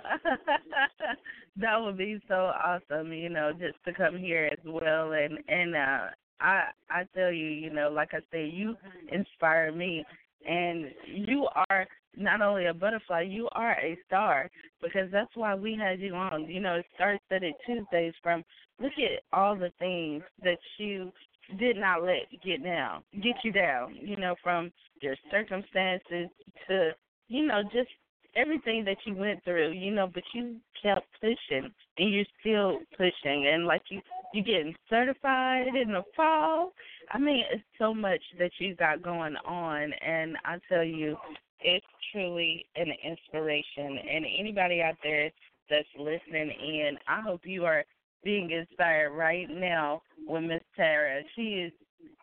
that 1.57 1.77
would 1.81 1.99
be 1.99 2.21
so 2.29 2.53
awesome, 2.65 3.13
you 3.13 3.29
know, 3.29 3.53
just 3.53 3.77
to 3.85 3.93
come 3.93 4.17
here 4.17 4.49
as 4.53 4.65
well 4.65 5.13
and 5.13 5.39
and 5.49 5.75
uh 5.75 6.07
I 6.41 6.65
I 6.91 7.05
tell 7.15 7.33
you, 7.33 7.47
you 7.47 7.71
know, 7.71 7.91
like 7.91 8.11
I 8.13 8.21
said, 8.31 8.51
you 8.53 8.77
inspire 9.13 9.73
me 9.73 10.05
and 10.47 10.91
you 11.07 11.49
are 11.69 11.87
not 12.17 12.43
only 12.43 12.67
a 12.67 12.75
butterfly, 12.75 13.23
you 13.23 13.49
are 13.53 13.73
a 13.73 13.99
star 14.07 14.51
because 14.83 15.11
that's 15.13 15.35
why 15.35 15.55
we 15.55 15.77
had 15.77 16.01
you 16.01 16.15
on. 16.15 16.49
You 16.49 16.61
know, 16.61 16.75
it 16.77 16.87
starts 16.95 17.23
at 17.31 17.43
Tuesdays 17.67 18.15
from 18.23 18.45
look 18.81 18.93
at 18.99 19.23
all 19.33 19.57
the 19.57 19.71
things 19.79 20.23
that 20.43 20.59
you 20.79 21.13
did 21.59 21.77
not 21.77 22.03
let 22.03 22.29
get 22.45 22.63
down, 22.63 23.03
get 23.23 23.37
you 23.43 23.53
down, 23.53 23.97
you 24.01 24.17
know, 24.17 24.35
from 24.43 24.73
your 25.01 25.17
circumstances 25.31 26.29
to, 26.69 26.93
you 27.29 27.47
know, 27.47 27.63
just 27.65 27.89
everything 28.37 28.85
that 28.85 28.97
you 29.05 29.15
went 29.15 29.43
through, 29.45 29.73
you 29.73 29.91
know, 29.91 30.09
but 30.13 30.23
you 30.35 30.57
kept 30.83 31.07
pushing 31.21 31.71
and 31.99 32.15
you're 32.15 32.25
still 32.41 32.79
pushing 32.97 33.49
and 33.53 33.67
like 33.67 33.83
you 33.91 34.01
you 34.33 34.43
getting 34.43 34.75
certified 34.89 35.67
in 35.69 35.93
the 35.93 36.03
fall. 36.17 36.73
I 37.11 37.19
mean, 37.19 37.43
it's 37.53 37.63
so 37.79 37.93
much 37.93 38.21
that 38.39 38.53
you 38.59 38.75
got 38.77 39.03
going 39.03 39.37
on 39.45 39.93
and 40.07 40.37
I 40.45 40.59
tell 40.69 40.85
you, 40.85 41.17
it's 41.61 41.87
truly 42.13 42.65
an 42.77 42.89
inspiration 43.05 43.99
and 43.99 44.25
anybody 44.39 44.81
out 44.81 44.95
there 45.03 45.31
that's 45.69 45.89
listening 45.99 46.51
in. 46.51 46.99
I 47.09 47.21
hope 47.21 47.41
you 47.45 47.65
are 47.65 47.85
being 48.23 48.51
inspired 48.51 49.13
right 49.13 49.49
now 49.51 50.03
with 50.27 50.45
Miss 50.45 50.63
Tara. 50.77 51.23
She 51.35 51.43
is 51.43 51.73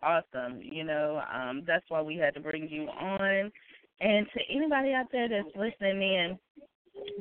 awesome. 0.01 0.61
You 0.61 0.83
know, 0.83 1.21
um, 1.33 1.63
that's 1.67 1.85
why 1.89 2.01
we 2.01 2.15
had 2.15 2.33
to 2.35 2.39
bring 2.39 2.67
you 2.69 2.87
on. 2.87 3.51
And 3.99 4.27
to 4.33 4.55
anybody 4.55 4.93
out 4.93 5.07
there 5.11 5.27
that's 5.27 5.55
listening 5.55 6.01
in, 6.01 6.39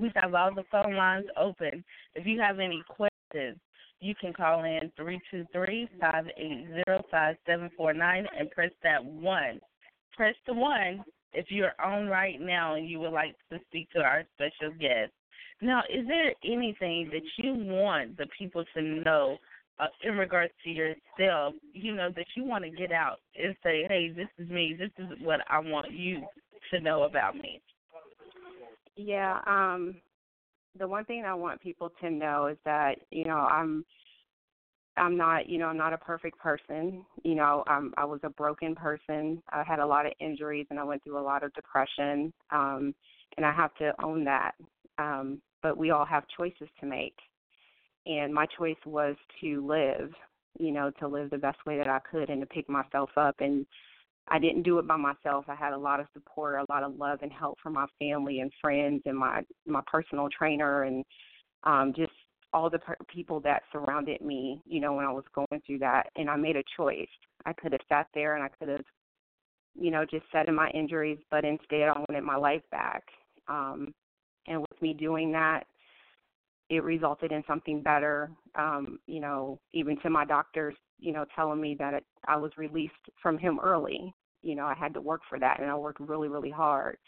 we 0.01 0.11
have 0.17 0.35
all 0.35 0.55
the 0.55 0.65
phone 0.71 0.95
lines 0.95 1.27
open. 1.39 1.85
If 2.15 2.27
you 2.27 2.41
have 2.41 2.61
any 2.61 2.83
questions, 2.89 3.59
you 4.07 4.15
can 4.15 4.33
call 4.33 4.65
in 4.65 4.93
three 4.97 5.21
two 5.31 5.45
three 5.53 5.89
five 6.01 6.27
eight 6.37 6.67
zero 6.73 7.05
five 7.11 7.37
seven 7.47 7.71
four 7.77 7.93
nine 7.93 8.27
and 8.39 8.51
press 8.51 8.71
that 8.83 9.05
one. 9.05 9.61
Press 10.17 10.35
the 10.47 10.55
one 10.55 11.05
if 11.33 11.47
you're 11.49 11.73
on 11.85 12.07
right 12.07 12.41
now 12.41 12.75
and 12.77 12.89
you 12.89 13.01
would 13.01 13.13
like 13.13 13.35
to 13.51 13.59
speak 13.69 13.91
to 13.91 14.01
our 14.01 14.23
special 14.35 14.73
guest. 14.79 15.13
Now, 15.61 15.81
is 15.93 16.07
there 16.07 16.33
anything 16.45 17.11
that 17.13 17.23
you 17.39 17.55
want 17.55 18.17
the 18.17 18.27
people 18.39 18.65
to 18.75 18.83
know 18.83 19.39
uh, 19.79 19.87
in 20.05 20.17
regards 20.17 20.53
to 20.65 20.71
yourself, 20.71 21.55
you 21.73 21.95
know, 21.95 22.11
that 22.15 22.27
you 22.35 22.45
want 22.45 22.65
to 22.65 22.71
get 22.71 22.93
out 22.93 23.17
and 23.43 23.55
say, 23.63 23.85
hey, 23.89 24.11
this 24.15 24.29
is 24.39 24.49
me. 24.51 24.77
This 24.79 24.91
is 24.99 25.19
what 25.23 25.41
I 25.51 25.59
want 25.59 25.91
you 25.93 26.23
to 26.71 26.81
know 26.81 27.03
about 27.03 27.35
me? 27.35 27.61
Yeah, 28.97 29.41
um 29.47 29.97
the 30.79 30.89
one 30.89 31.05
thing 31.05 31.25
I 31.25 31.35
want 31.35 31.61
people 31.61 31.93
to 32.01 32.11
know 32.11 32.47
is 32.47 32.59
that, 32.65 32.97
you 33.11 33.25
know, 33.25 33.37
I'm 33.39 33.85
I'm 34.99 35.17
not, 35.17 35.47
you 35.49 35.59
know, 35.59 35.67
I'm 35.67 35.77
not 35.77 35.93
a 35.93 35.99
perfect 35.99 36.39
person. 36.39 37.05
You 37.23 37.35
know, 37.35 37.65
um 37.69 37.93
I 37.97 38.05
was 38.05 38.21
a 38.23 38.31
broken 38.31 38.75
person. 38.75 39.43
I 39.51 39.63
had 39.63 39.79
a 39.79 39.87
lot 39.87 40.07
of 40.07 40.13
injuries 40.21 40.67
and 40.71 40.79
I 40.79 40.85
went 40.85 41.05
through 41.05 41.19
a 41.19 41.21
lot 41.21 41.43
of 41.43 41.53
depression. 41.55 42.33
Um 42.51 42.95
and 43.37 43.45
I 43.45 43.53
have 43.53 43.75
to 43.77 43.93
own 44.03 44.25
that. 44.25 44.53
Um 44.99 45.41
but 45.63 45.77
we 45.77 45.91
all 45.91 46.07
have 46.07 46.25
choices 46.37 46.69
to 46.81 46.87
make. 46.87 47.17
And 48.07 48.33
my 48.33 48.47
choice 48.59 48.77
was 48.85 49.17
to 49.41 49.67
live, 49.67 50.13
you 50.59 50.71
know, 50.71 50.91
to 51.01 51.09
live 51.09 51.31
the 51.31 51.39
best 51.39 51.59
way 51.67 51.77
that 51.77 51.89
I 51.89 51.99
could 52.11 52.31
and 52.31 52.41
to 52.41 52.47
pick 52.47 52.69
myself 52.69 53.11
up 53.17 53.37
and 53.41 53.67
I 54.29 54.39
didn't 54.39 54.63
do 54.63 54.79
it 54.79 54.87
by 54.87 54.97
myself. 54.97 55.45
I 55.49 55.55
had 55.55 55.73
a 55.73 55.79
lot 55.79 56.01
of 56.01 56.07
support, 56.13 56.57
a 56.61 56.73
lot 56.73 56.83
of 56.83 56.97
love 56.97 57.21
and 57.23 57.33
help 57.33 57.59
from 57.63 57.75
my 57.75 57.87
family 57.99 58.41
and 58.41 58.51
friends 58.61 59.03
and 59.07 59.17
my 59.17 59.43
my 59.67 59.83
personal 59.87 60.29
trainer 60.37 60.85
and 60.85 61.05
um 61.65 61.93
just 61.97 62.13
all 62.53 62.71
the 62.71 62.79
per- 62.79 62.97
people 63.09 63.41
that 63.41 63.63
surrounded 63.73 64.21
me, 64.23 64.63
you 64.67 64.81
know, 64.81 64.95
when 64.95 65.05
I 65.05 65.13
was 65.13 65.25
going 65.35 65.61
through 65.67 65.79
that 65.81 66.09
and 66.17 66.31
I 66.31 66.37
made 66.37 66.57
a 66.57 66.63
choice. 66.77 67.09
I 67.45 67.53
could 67.53 67.73
have 67.73 67.81
sat 67.89 68.07
there 68.15 68.35
and 68.37 68.45
I 68.45 68.49
could 68.49 68.69
have 68.69 68.85
you 69.79 69.91
know, 69.91 70.07
just 70.11 70.25
sat 70.33 70.49
in 70.49 70.55
my 70.55 70.71
injuries, 70.71 71.19
but 71.31 71.45
instead 71.45 71.83
I 71.89 71.99
wanted 72.09 72.25
my 72.25 72.37
life 72.37 72.63
back. 72.71 73.05
Um 73.49 73.95
and 74.49 74.61
with 74.61 74.83
me 74.83 74.95
doing 74.95 75.33
that, 75.33 75.65
it 76.69 76.83
resulted 76.83 77.33
in 77.33 77.45
something 77.47 77.83
better. 77.83 78.31
Um, 78.57 78.99
you 79.07 79.21
know, 79.21 79.59
even 79.73 79.99
to 80.01 80.11
my 80.11 80.25
doctors, 80.25 80.75
you 80.99 81.13
know, 81.13 81.25
telling 81.35 81.61
me 81.61 81.77
that 81.79 81.95
it, 81.95 82.05
I 82.27 82.37
was 82.37 82.53
released 82.57 82.95
from 83.23 83.39
him 83.39 83.61
early. 83.63 84.13
You 84.47 84.55
know, 84.55 84.67
I 84.67 84.75
had 84.75 84.95
to 84.95 85.01
work 85.01 85.23
for 85.29 85.41
that, 85.41 85.61
and 85.61 85.69
I 85.69 85.75
worked 85.75 85.99
really, 85.99 86.29
really 86.29 86.51
hard. 86.51 86.99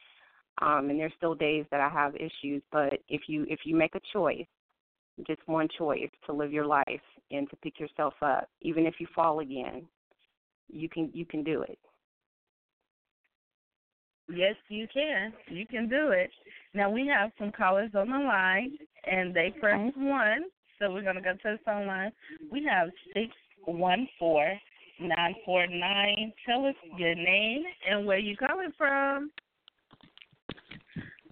Um, 0.60 0.90
and 0.90 0.98
there's 0.98 1.12
still 1.16 1.36
days 1.36 1.64
that 1.70 1.80
I 1.80 1.88
have 1.88 2.16
issues, 2.16 2.62
but 2.72 2.94
if 3.08 3.22
you 3.28 3.46
if 3.48 3.60
you 3.64 3.76
make 3.76 3.94
a 3.94 4.00
choice, 4.12 4.46
just 5.24 5.40
one 5.46 5.68
choice 5.78 6.10
to 6.26 6.32
live 6.32 6.52
your 6.52 6.66
life 6.66 7.06
and 7.30 7.48
to 7.50 7.56
pick 7.56 7.78
yourself 7.78 8.14
up, 8.22 8.48
even 8.60 8.86
if 8.86 8.94
you 8.98 9.06
fall 9.14 9.38
again, 9.38 9.86
you 10.68 10.88
can 10.88 11.10
you 11.14 11.24
can 11.24 11.44
do 11.44 11.62
it. 11.62 11.78
Yes, 14.28 14.56
you 14.68 14.88
can. 14.92 15.32
You 15.46 15.64
can 15.64 15.88
do 15.88 16.10
it. 16.10 16.30
Now 16.74 16.90
we 16.90 17.06
have 17.06 17.30
some 17.38 17.52
callers 17.52 17.92
on 17.94 18.10
the 18.10 18.18
line, 18.18 18.76
and 19.06 19.32
they 19.32 19.54
press 19.60 19.78
okay. 19.78 19.92
one. 19.96 20.42
So 20.80 20.90
we're 20.90 21.04
gonna 21.04 21.22
go 21.22 21.34
to 21.34 21.38
the 21.44 21.58
phone 21.64 21.86
line. 21.86 22.10
We 22.50 22.66
have 22.68 22.88
six 23.14 23.32
one 23.64 24.08
four 24.18 24.58
nine 25.00 25.34
four 25.44 25.66
nine. 25.66 26.32
Tell 26.46 26.66
us 26.66 26.74
your 26.96 27.14
name 27.14 27.64
and 27.88 28.06
where 28.06 28.18
you 28.18 28.36
calling 28.36 28.72
from. 28.76 29.30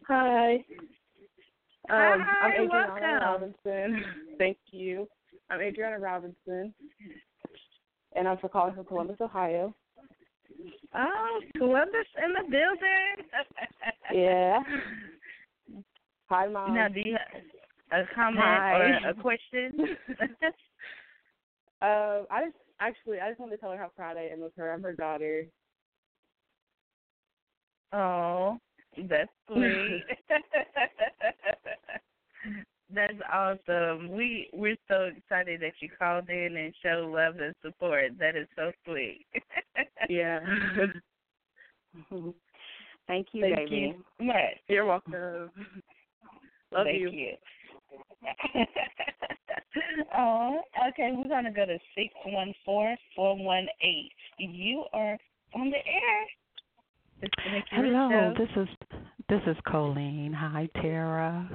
Hi. 0.09 0.55
Um, 0.55 0.61
Hi, 1.88 2.47
I'm 2.47 2.64
Adriana 2.64 2.93
welcome. 2.93 3.53
Robinson. 3.64 4.05
Thank 4.38 4.59
you. 4.71 5.09
I'm 5.51 5.61
Adriana 5.61 5.99
Robinson, 5.99 6.75
and 8.14 8.27
I'm 8.27 8.38
calling 8.38 8.75
from 8.75 8.85
Columbus, 8.85 9.17
Ohio. 9.21 9.75
Oh, 10.95 11.40
Columbus 11.57 12.07
in 12.25 12.33
the 12.33 12.43
building. 12.51 13.29
yeah. 14.12 14.61
Hi, 16.29 16.49
mom. 16.49 16.75
Now, 16.75 16.88
do 16.88 17.01
you 17.05 17.17
have 17.90 18.07
a 18.07 18.14
comment 18.14 18.38
Hi. 18.40 19.01
or 19.05 19.11
a 19.11 19.14
question? 19.14 19.97
uh, 21.83 21.85
I 22.31 22.45
just 22.47 22.57
actually 22.81 23.21
I 23.21 23.29
just 23.29 23.41
wanted 23.41 23.57
to 23.57 23.61
tell 23.61 23.73
her 23.73 23.79
how 23.79 23.91
proud 23.95 24.17
I 24.17 24.29
am 24.33 24.43
of 24.43 24.53
her. 24.57 24.73
I'm 24.73 24.83
her 24.83 24.95
daughter. 24.95 25.47
oh, 27.93 28.59
that's 29.09 29.31
sweet. 29.47 30.05
That's 32.95 33.15
awesome. 33.33 34.12
We 34.12 34.49
we're 34.53 34.77
so 34.89 35.11
excited 35.17 35.61
that 35.61 35.73
you 35.81 35.89
called 35.99 36.29
in 36.29 36.57
and 36.57 36.73
showed 36.83 37.12
love 37.12 37.37
and 37.41 37.55
support. 37.65 38.12
That 38.19 38.37
is 38.37 38.47
so 38.55 38.71
sweet. 38.85 39.27
yeah. 40.09 40.39
Thank 43.09 43.29
you, 43.33 43.43
Thank 43.43 43.57
baby. 43.57 43.95
you 44.21 44.25
much. 44.25 44.61
You're 44.69 44.87
welcome. 44.87 45.51
Love 46.73 46.85
Thank 46.85 47.01
you. 47.01 47.11
you. 47.11 47.33
oh, 50.17 50.61
okay. 50.89 51.13
We're 51.17 51.29
gonna 51.29 51.53
go 51.53 51.67
to 51.67 51.79
six 51.95 52.15
one 52.25 52.55
four 52.65 52.97
four 53.15 53.37
one 53.37 53.67
eight. 53.83 54.11
You 54.39 54.85
are 54.93 55.19
on 55.55 55.71
the 55.71 55.77
air. 55.77 56.27
It's 57.23 57.33
the 57.45 57.51
Nikki 57.51 57.57
Rich 57.57 57.93
Hello, 57.95 58.11
Show. 58.11 58.35
this 58.39 58.63
is 58.63 58.69
this 59.29 59.41
is 59.47 59.57
Colleen. 59.67 60.33
Hi, 60.33 60.69
Tara. 60.81 61.49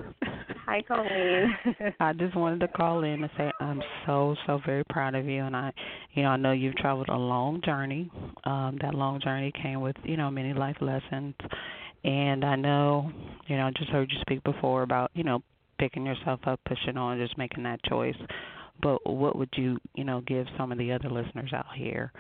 Hi, 0.65 0.81
Colleen. 0.87 1.55
I 1.99 2.13
just 2.13 2.35
wanted 2.35 2.59
to 2.61 2.67
call 2.67 3.03
in 3.03 3.23
and 3.23 3.29
say 3.37 3.51
I'm 3.59 3.81
so 4.05 4.35
so 4.47 4.59
very 4.65 4.83
proud 4.89 5.15
of 5.15 5.25
you, 5.25 5.43
and 5.43 5.55
I, 5.55 5.71
you 6.13 6.23
know, 6.23 6.29
I 6.29 6.37
know 6.37 6.51
you've 6.51 6.75
traveled 6.75 7.09
a 7.09 7.15
long 7.15 7.61
journey. 7.63 8.09
Um, 8.43 8.79
that 8.81 8.95
long 8.95 9.21
journey 9.21 9.51
came 9.61 9.81
with 9.81 9.95
you 10.03 10.17
know 10.17 10.31
many 10.31 10.53
life 10.53 10.77
lessons, 10.81 11.35
and 12.03 12.43
I 12.43 12.55
know, 12.55 13.11
you 13.47 13.55
know, 13.55 13.67
I 13.67 13.71
just 13.71 13.91
heard 13.91 14.11
you 14.11 14.17
speak 14.21 14.43
before 14.43 14.81
about 14.81 15.11
you 15.13 15.23
know 15.23 15.43
picking 15.81 16.05
yourself 16.05 16.39
up, 16.45 16.59
pushing 16.67 16.95
on, 16.95 17.17
just 17.17 17.35
making 17.39 17.63
that 17.63 17.83
choice. 17.83 18.15
But 18.83 18.99
what 19.09 19.35
would 19.35 19.49
you, 19.55 19.77
you 19.95 20.03
know, 20.03 20.21
give 20.21 20.45
some 20.55 20.71
of 20.71 20.77
the 20.77 20.91
other 20.91 21.09
listeners 21.09 21.51
out 21.53 21.65
here 21.75 22.11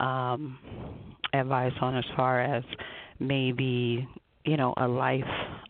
um, 0.00 0.58
advice 1.32 1.72
on 1.80 1.96
as 1.96 2.04
far 2.16 2.40
as 2.40 2.64
maybe 3.20 4.06
you 4.44 4.56
know 4.56 4.74
a 4.76 4.88
life 4.88 5.22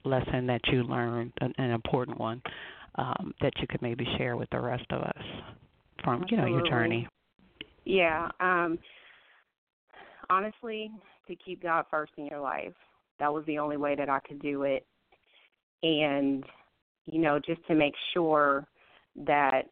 lesson 0.04 0.46
that 0.46 0.62
you 0.72 0.82
learned, 0.84 1.32
an, 1.42 1.52
an 1.58 1.70
important 1.70 2.18
one 2.18 2.42
um, 2.96 3.34
that 3.42 3.52
you 3.60 3.66
could 3.68 3.82
maybe 3.82 4.06
share 4.16 4.36
with 4.36 4.48
the 4.50 4.60
rest 4.60 4.86
of 4.90 5.02
us 5.02 5.22
from 6.02 6.24
you 6.30 6.38
know 6.38 6.46
your 6.46 6.66
journey. 6.66 7.06
Yeah. 7.84 8.28
Um 8.40 8.78
honestly, 10.30 10.90
to 11.28 11.36
keep 11.36 11.62
God 11.62 11.84
first 11.90 12.12
in 12.16 12.26
your 12.26 12.40
life. 12.40 12.72
That 13.18 13.32
was 13.32 13.44
the 13.46 13.58
only 13.58 13.76
way 13.76 13.94
that 13.94 14.08
I 14.08 14.18
could 14.26 14.40
do 14.40 14.62
it. 14.62 14.86
And, 15.82 16.44
you 17.06 17.20
know, 17.20 17.38
just 17.38 17.64
to 17.66 17.74
make 17.74 17.94
sure 18.12 18.66
that 19.16 19.66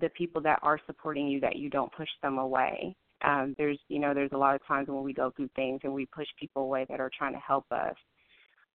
the 0.00 0.08
people 0.10 0.40
that 0.42 0.58
are 0.62 0.80
supporting 0.86 1.28
you 1.28 1.40
that 1.40 1.56
you 1.56 1.70
don't 1.70 1.92
push 1.92 2.08
them 2.22 2.38
away. 2.38 2.94
Um, 3.22 3.54
there's 3.58 3.78
you 3.88 3.98
know, 3.98 4.14
there's 4.14 4.32
a 4.32 4.38
lot 4.38 4.54
of 4.54 4.66
times 4.66 4.88
when 4.88 5.02
we 5.02 5.12
go 5.12 5.30
through 5.36 5.50
things 5.54 5.80
and 5.84 5.92
we 5.92 6.06
push 6.06 6.26
people 6.38 6.62
away 6.62 6.86
that 6.88 7.00
are 7.00 7.10
trying 7.16 7.34
to 7.34 7.40
help 7.40 7.66
us. 7.70 7.94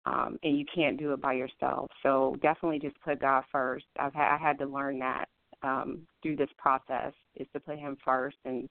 Um, 0.08 0.40
and 0.42 0.58
you 0.58 0.66
can't 0.74 0.98
do 0.98 1.14
it 1.14 1.22
by 1.22 1.34
yourself. 1.34 1.92
So 2.02 2.36
definitely 2.42 2.80
just 2.80 3.00
put 3.02 3.22
God 3.22 3.44
first. 3.52 3.86
I've 4.00 4.16
ha- 4.16 4.36
I 4.36 4.44
had 4.44 4.58
to 4.58 4.66
learn 4.66 4.98
that 4.98 5.26
um, 5.62 6.08
through 6.24 6.38
this 6.38 6.50
process 6.58 7.14
is 7.36 7.46
to 7.54 7.60
put 7.60 7.78
Him 7.78 7.96
first 8.04 8.38
and 8.46 8.68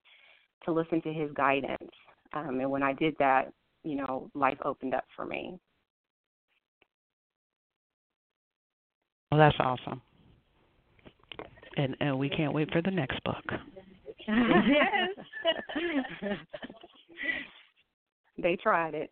to 0.64 0.72
listen 0.72 1.00
to 1.02 1.12
His 1.12 1.30
guidance. 1.34 1.90
Um, 2.32 2.58
and 2.58 2.68
when 2.68 2.82
I 2.82 2.92
did 2.94 3.14
that, 3.20 3.52
you 3.84 3.94
know, 3.94 4.28
life 4.34 4.58
opened 4.64 4.94
up 4.94 5.04
for 5.14 5.24
me. 5.24 5.58
Well, 9.30 9.38
that's 9.38 9.56
awesome. 9.60 10.02
And 11.76 11.96
and 12.00 12.18
we 12.18 12.28
can't 12.28 12.52
wait 12.52 12.70
for 12.72 12.82
the 12.82 12.90
next 12.90 13.22
book. 13.24 13.44
yes. 14.26 15.10
they 18.42 18.56
tried 18.56 18.94
it. 18.94 19.10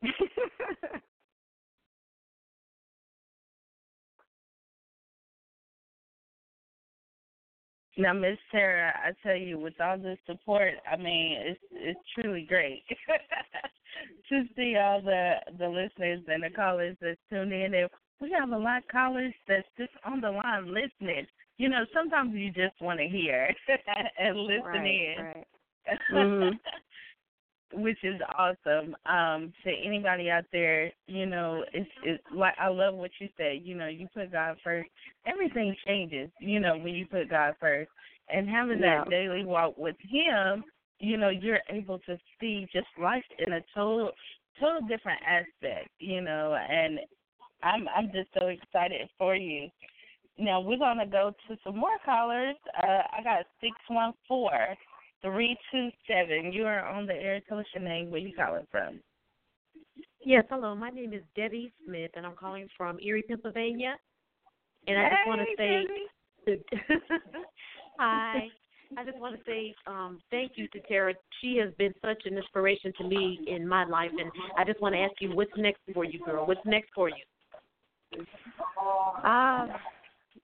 Now, 7.99 8.13
Miss 8.13 8.39
Sarah, 8.53 8.95
I 9.05 9.11
tell 9.27 9.37
you, 9.37 9.59
with 9.59 9.75
all 9.81 9.99
the 9.99 10.17
support, 10.25 10.75
I 10.91 10.97
mean, 10.97 11.37
it's 11.37 11.61
it's 11.73 12.01
truly 12.15 12.47
great 12.49 12.85
to 14.29 14.45
see 14.55 14.77
all 14.77 15.03
the 15.03 15.35
the 15.59 15.69
listeners 15.69 16.21
and 16.29 16.45
the 16.45 16.51
callers 16.51 16.97
that 17.01 17.17
tune 17.29 17.53
in. 17.53 17.75
And 17.75 17.91
we 18.21 18.35
have 18.39 18.51
a 18.51 18.59
lot 18.59 18.79
of 18.79 18.89
callers 18.89 19.35
that's 19.47 19.67
just 19.77 19.93
on 20.05 20.21
the 20.21 20.31
line 20.31 20.67
listening. 20.67 21.27
You 21.57 21.69
know, 21.69 21.85
sometimes 21.95 22.35
you 22.35 22.51
just 22.51 22.81
want 22.81 23.01
to 23.01 23.09
hear 23.09 23.53
and 24.19 24.37
listen 24.39 24.65
right, 24.65 24.87
in. 24.87 25.25
Right. 25.25 25.47
Mm-hmm. 26.13 27.83
Which 27.83 27.99
is 28.03 28.21
awesome. 28.39 28.95
Um, 29.07 29.53
to 29.65 29.71
anybody 29.71 30.31
out 30.31 30.45
there, 30.53 30.91
you 31.07 31.27
know, 31.27 31.65
it's 31.73 31.89
it's 32.03 32.23
like 32.35 32.55
I 32.59 32.69
love 32.69 32.95
what 32.95 33.11
you 33.21 33.29
said. 33.37 33.61
You 33.63 33.75
know, 33.75 33.89
you 33.89 34.07
put 34.15 34.33
God 34.33 34.57
first, 34.65 34.89
everything 35.27 35.75
changes. 35.87 36.31
You 36.41 36.61
know, 36.61 36.77
when 36.77 36.95
you 36.95 37.07
put 37.07 37.31
God 37.31 37.55
first, 37.61 37.91
and 38.29 38.49
having 38.49 38.81
yeah. 38.81 39.05
that 39.05 39.11
daily 39.11 39.45
walk 39.45 39.77
with 39.77 39.97
Him, 40.01 40.65
you 40.99 41.17
know, 41.19 41.29
you're 41.29 41.61
able 41.71 41.99
to 42.01 42.19
see 42.41 42.67
just 42.73 42.87
life 43.01 43.25
in 43.47 43.53
a 43.53 43.61
total 43.75 44.13
total 44.61 44.81
different 44.89 45.21
aspect. 45.27 45.89
You 45.99 46.23
know, 46.23 46.55
and 46.55 46.99
I'm 47.63 47.89
I'm 47.95 48.11
just 48.13 48.29
so 48.39 48.47
excited 48.49 49.09
for 49.19 49.35
you. 49.35 49.69
Now 50.39 50.61
we're 50.61 50.79
gonna 50.79 51.07
go 51.07 51.33
to 51.49 51.57
some 51.65 51.77
more 51.77 51.99
callers. 52.05 52.57
Uh, 52.83 53.03
I 53.17 53.23
got 53.23 53.47
six 53.61 53.73
one 53.89 54.13
four 54.27 54.53
three 55.23 55.57
two 55.73 55.89
seven. 56.07 56.53
You 56.53 56.65
are 56.67 56.87
on 56.87 57.07
the 57.07 57.15
air. 57.15 57.41
Tell 57.49 57.59
us 57.59 57.67
your 57.75 57.83
name. 57.83 58.11
Where 58.11 58.21
you 58.21 58.35
calling 58.35 58.67
from? 58.71 59.01
Yes, 60.25 60.45
hello. 60.51 60.75
My 60.75 60.91
name 60.91 61.13
is 61.13 61.23
Debbie 61.37 61.73
Smith, 61.85 62.11
and 62.15 62.27
I'm 62.27 62.37
calling 62.37 62.69
from 62.77 62.99
Erie, 63.01 63.23
Pennsylvania. 63.23 63.97
And 64.87 64.99
I 64.99 65.11
just 65.11 65.27
want 65.27 65.41
to 65.41 65.57
say, 65.57 66.57
hi. 67.99 68.49
I 68.97 69.05
just 69.05 69.19
want 69.19 69.37
to 69.37 69.43
say 69.45 69.75
um, 69.87 70.19
thank 70.31 70.53
you 70.57 70.67
to 70.69 70.81
Tara. 70.89 71.15
She 71.41 71.57
has 71.59 71.75
been 71.79 71.93
such 72.03 72.23
an 72.25 72.39
inspiration 72.39 72.93
to 72.99 73.05
me 73.05 73.39
in 73.47 73.69
my 73.69 73.85
life, 73.85 74.11
and 74.19 74.31
I 74.57 74.65
just 74.65 74.81
want 74.81 74.95
to 74.95 75.01
ask 75.01 75.13
you, 75.21 75.35
what's 75.35 75.51
next 75.57 75.81
for 75.93 76.05
you, 76.05 76.21
girl? 76.25 76.47
What's 76.47 76.65
next 76.65 76.91
for 76.95 77.09
you? 77.09 77.17
Uh, 79.25 79.67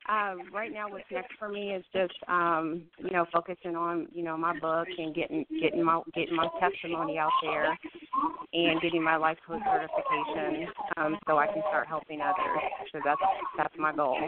uh, 0.09 0.35
right 0.53 0.73
now, 0.73 0.91
what's 0.91 1.05
next 1.11 1.33
for 1.39 1.49
me 1.49 1.71
is 1.71 1.85
just 1.93 2.13
um, 2.29 2.83
you 2.99 3.11
know 3.11 3.25
focusing 3.33 3.75
on 3.75 4.07
you 4.13 4.23
know 4.23 4.37
my 4.37 4.59
book 4.59 4.87
and 4.99 5.15
getting 5.15 5.47
getting 5.61 5.83
my 5.83 6.01
getting 6.15 6.37
my 6.37 6.49
testimony 6.61 7.17
out 7.19 7.31
there 7.43 7.79
and 8.53 8.81
getting 8.83 9.03
my 9.03 9.17
life 9.17 9.39
coach 9.47 9.63
certification 9.65 10.69
um, 10.97 11.17
so 11.27 11.39
I 11.39 11.47
can 11.47 11.63
start 11.69 11.89
helping 11.89 12.21
others. 12.21 12.63
So 12.93 13.01
that's 13.05 13.21
that's 13.57 13.75
my 13.79 13.95
goal. 13.95 14.19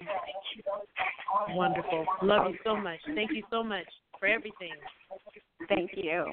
Wonderful. 1.51 2.07
Love 2.23 2.51
you 2.51 2.59
so 2.65 2.77
much. 2.77 3.01
Thank 3.15 3.33
you 3.33 3.43
so 3.51 3.63
much 3.63 3.87
for 4.19 4.27
everything. 4.27 4.75
Thank 5.69 5.91
you. 5.95 6.25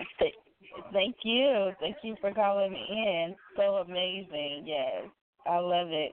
Thank 0.92 1.16
you. 1.24 1.72
Thank 1.80 1.98
you 2.04 2.16
for 2.22 2.34
calling 2.34 2.74
in. 2.74 3.36
So 3.58 3.64
amazing. 3.88 4.64
Yes. 4.66 5.10
I 5.46 5.58
love 5.58 5.88
it. 5.90 6.12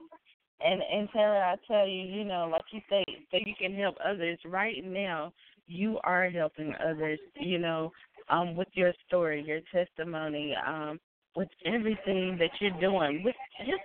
And 0.63 0.81
and 0.81 1.09
Tara, 1.11 1.53
I 1.53 1.55
tell 1.67 1.87
you, 1.87 2.01
you 2.01 2.23
know, 2.23 2.49
like 2.51 2.65
you 2.71 2.81
say, 2.89 3.03
that 3.31 3.41
you 3.45 3.53
can 3.59 3.75
help 3.75 3.95
others. 4.03 4.39
Right 4.45 4.83
now, 4.83 5.33
you 5.67 5.99
are 6.03 6.29
helping 6.29 6.73
others. 6.85 7.19
You 7.39 7.59
know, 7.59 7.91
um, 8.29 8.55
with 8.55 8.67
your 8.73 8.93
story, 9.07 9.43
your 9.43 9.61
testimony, 9.71 10.55
um, 10.65 10.99
with 11.35 11.49
everything 11.65 12.37
that 12.39 12.51
you're 12.59 12.79
doing, 12.79 13.23
with 13.23 13.35
just 13.59 13.81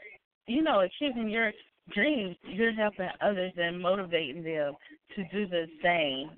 you 0.47 0.63
know, 0.63 0.81
achieving 0.81 1.29
your 1.29 1.53
dreams, 1.93 2.37
you're 2.45 2.73
helping 2.73 3.09
others 3.21 3.53
and 3.57 3.81
motivating 3.81 4.43
them 4.43 4.75
to 5.15 5.25
do 5.33 5.47
the 5.47 5.67
same. 5.83 6.31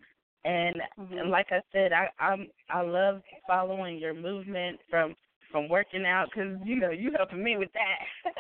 And, 0.45 0.77
mm-hmm. 0.99 1.31
like 1.31 1.49
I 1.51 1.61
said, 1.73 1.93
I 1.93 2.09
I'm 2.23 2.47
I 2.71 2.83
love 2.83 3.23
following 3.47 3.99
your 3.99 4.15
movement 4.15 4.79
from 4.89 5.15
from 5.51 5.69
working 5.69 6.05
out 6.05 6.27
because 6.33 6.59
you 6.65 6.77
know 6.77 6.91
you 6.91 7.13
helping 7.17 7.43
me 7.43 7.57
with 7.57 7.71
that. 7.73 8.33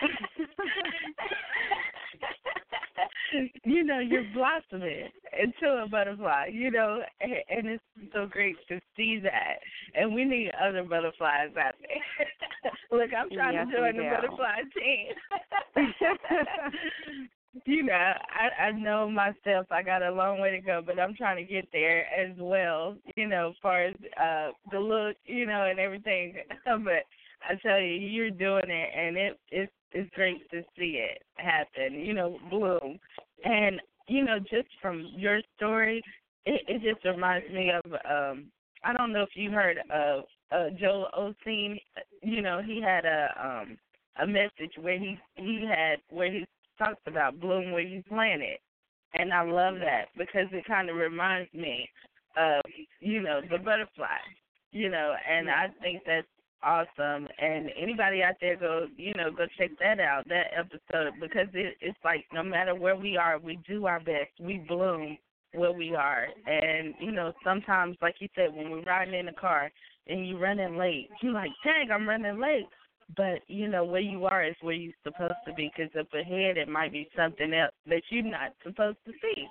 you 3.64 3.84
know, 3.84 4.00
you're 4.00 4.24
blossoming 4.34 5.08
into 5.38 5.82
a 5.82 5.86
butterfly, 5.88 6.48
you 6.52 6.70
know, 6.70 7.02
and, 7.20 7.32
and 7.50 7.66
it's 7.68 7.82
so 8.12 8.26
great 8.26 8.56
to 8.68 8.78
see 8.96 9.18
that. 9.22 9.58
And 9.94 10.14
we 10.14 10.24
need 10.24 10.50
other 10.60 10.82
butterflies 10.82 11.50
out 11.58 11.74
there. 11.80 12.02
Look, 12.98 13.10
I'm 13.16 13.30
trying 13.30 13.54
yes, 13.54 13.68
to 13.70 13.76
join 13.76 13.96
the 13.96 14.02
do. 14.02 14.10
butterfly 14.10 14.62
team. 14.76 15.14
you 17.66 17.82
know, 17.84 17.92
I 17.92 18.48
I 18.66 18.72
know 18.72 19.10
myself 19.10 19.66
I 19.70 19.82
got 19.82 20.02
a 20.02 20.10
long 20.10 20.40
way 20.40 20.50
to 20.50 20.60
go, 20.60 20.82
but 20.84 20.98
I'm 20.98 21.14
trying 21.14 21.36
to 21.36 21.52
get 21.52 21.68
there 21.72 22.06
as 22.06 22.36
well, 22.38 22.96
you 23.16 23.26
know, 23.26 23.50
as 23.50 23.56
far 23.62 23.84
as 23.84 23.94
uh 24.20 24.50
the 24.70 24.78
look, 24.78 25.16
you 25.26 25.46
know, 25.46 25.64
and 25.64 25.78
everything. 25.78 26.34
but 26.64 27.04
I 27.48 27.54
tell 27.56 27.80
you, 27.80 27.94
you're 27.94 28.30
doing 28.30 28.68
it 28.68 28.90
and 28.94 29.16
it 29.16 29.40
it's 29.50 29.72
it's 29.92 30.14
great 30.14 30.48
to 30.50 30.62
see 30.76 31.02
it 31.02 31.22
happen, 31.36 31.98
you 31.98 32.12
know, 32.12 32.38
bloom. 32.50 32.98
And, 33.44 33.80
you 34.06 34.22
know, 34.22 34.38
just 34.38 34.68
from 34.82 35.10
your 35.16 35.40
story, 35.56 36.02
it, 36.44 36.60
it 36.68 36.82
just 36.82 37.04
reminds 37.06 37.50
me 37.50 37.70
of 37.70 37.92
um 37.92 38.46
I 38.84 38.92
don't 38.92 39.12
know 39.12 39.22
if 39.22 39.30
you 39.34 39.50
heard 39.50 39.78
of 39.90 40.24
uh 40.52 40.70
Joel 40.78 41.08
Osteen, 41.18 41.80
you 42.22 42.42
know, 42.42 42.60
he 42.64 42.82
had 42.82 43.04
a 43.04 43.28
um 43.42 43.78
a 44.20 44.26
message 44.26 44.72
where 44.80 44.98
he 44.98 45.18
he 45.36 45.66
had 45.66 46.00
where 46.10 46.30
he 46.30 46.44
talks 46.78 47.00
about 47.06 47.40
bloom 47.40 47.72
where 47.72 47.80
you 47.80 48.02
plant 48.08 48.42
it. 48.42 48.60
And 49.14 49.32
I 49.32 49.42
love 49.42 49.76
that 49.76 50.06
because 50.18 50.48
it 50.52 50.66
kind 50.66 50.90
of 50.90 50.96
reminds 50.96 51.52
me 51.54 51.88
of, 52.36 52.60
you 53.00 53.22
know, 53.22 53.40
the 53.40 53.56
butterfly, 53.56 54.18
you 54.70 54.90
know, 54.90 55.14
and 55.28 55.48
I 55.48 55.68
think 55.80 56.02
that's 56.06 56.26
awesome. 56.62 57.28
And 57.38 57.70
anybody 57.80 58.22
out 58.22 58.34
there 58.40 58.56
go, 58.56 58.86
you 58.96 59.14
know, 59.14 59.30
go 59.30 59.46
check 59.58 59.70
that 59.80 60.00
out, 60.00 60.28
that 60.28 60.46
episode, 60.56 61.14
because 61.20 61.48
it, 61.54 61.76
it's 61.80 61.98
like 62.04 62.24
no 62.32 62.42
matter 62.42 62.74
where 62.74 62.96
we 62.96 63.16
are, 63.16 63.38
we 63.38 63.58
do 63.68 63.86
our 63.86 64.00
best. 64.00 64.30
We 64.40 64.64
bloom 64.68 65.18
where 65.54 65.72
we 65.72 65.94
are. 65.94 66.26
And, 66.46 66.94
you 67.00 67.12
know, 67.12 67.32
sometimes, 67.44 67.96
like 68.02 68.16
you 68.20 68.28
said, 68.34 68.54
when 68.54 68.70
we're 68.70 68.82
riding 68.82 69.14
in 69.14 69.26
the 69.26 69.32
car 69.32 69.70
and 70.06 70.28
you're 70.28 70.38
running 70.38 70.76
late, 70.76 71.08
you're 71.22 71.32
like, 71.32 71.50
dang, 71.64 71.90
I'm 71.90 72.08
running 72.08 72.40
late 72.40 72.66
but 73.16 73.40
you 73.46 73.68
know 73.68 73.84
where 73.84 74.00
you 74.00 74.26
are 74.26 74.44
is 74.44 74.54
where 74.60 74.74
you're 74.74 74.92
supposed 75.02 75.32
to 75.46 75.54
be 75.54 75.70
because 75.74 75.90
up 75.98 76.12
ahead 76.12 76.56
it 76.56 76.68
might 76.68 76.92
be 76.92 77.08
something 77.16 77.54
else 77.54 77.72
that 77.86 78.02
you're 78.10 78.22
not 78.22 78.52
supposed 78.62 78.98
to 79.06 79.12
see 79.12 79.46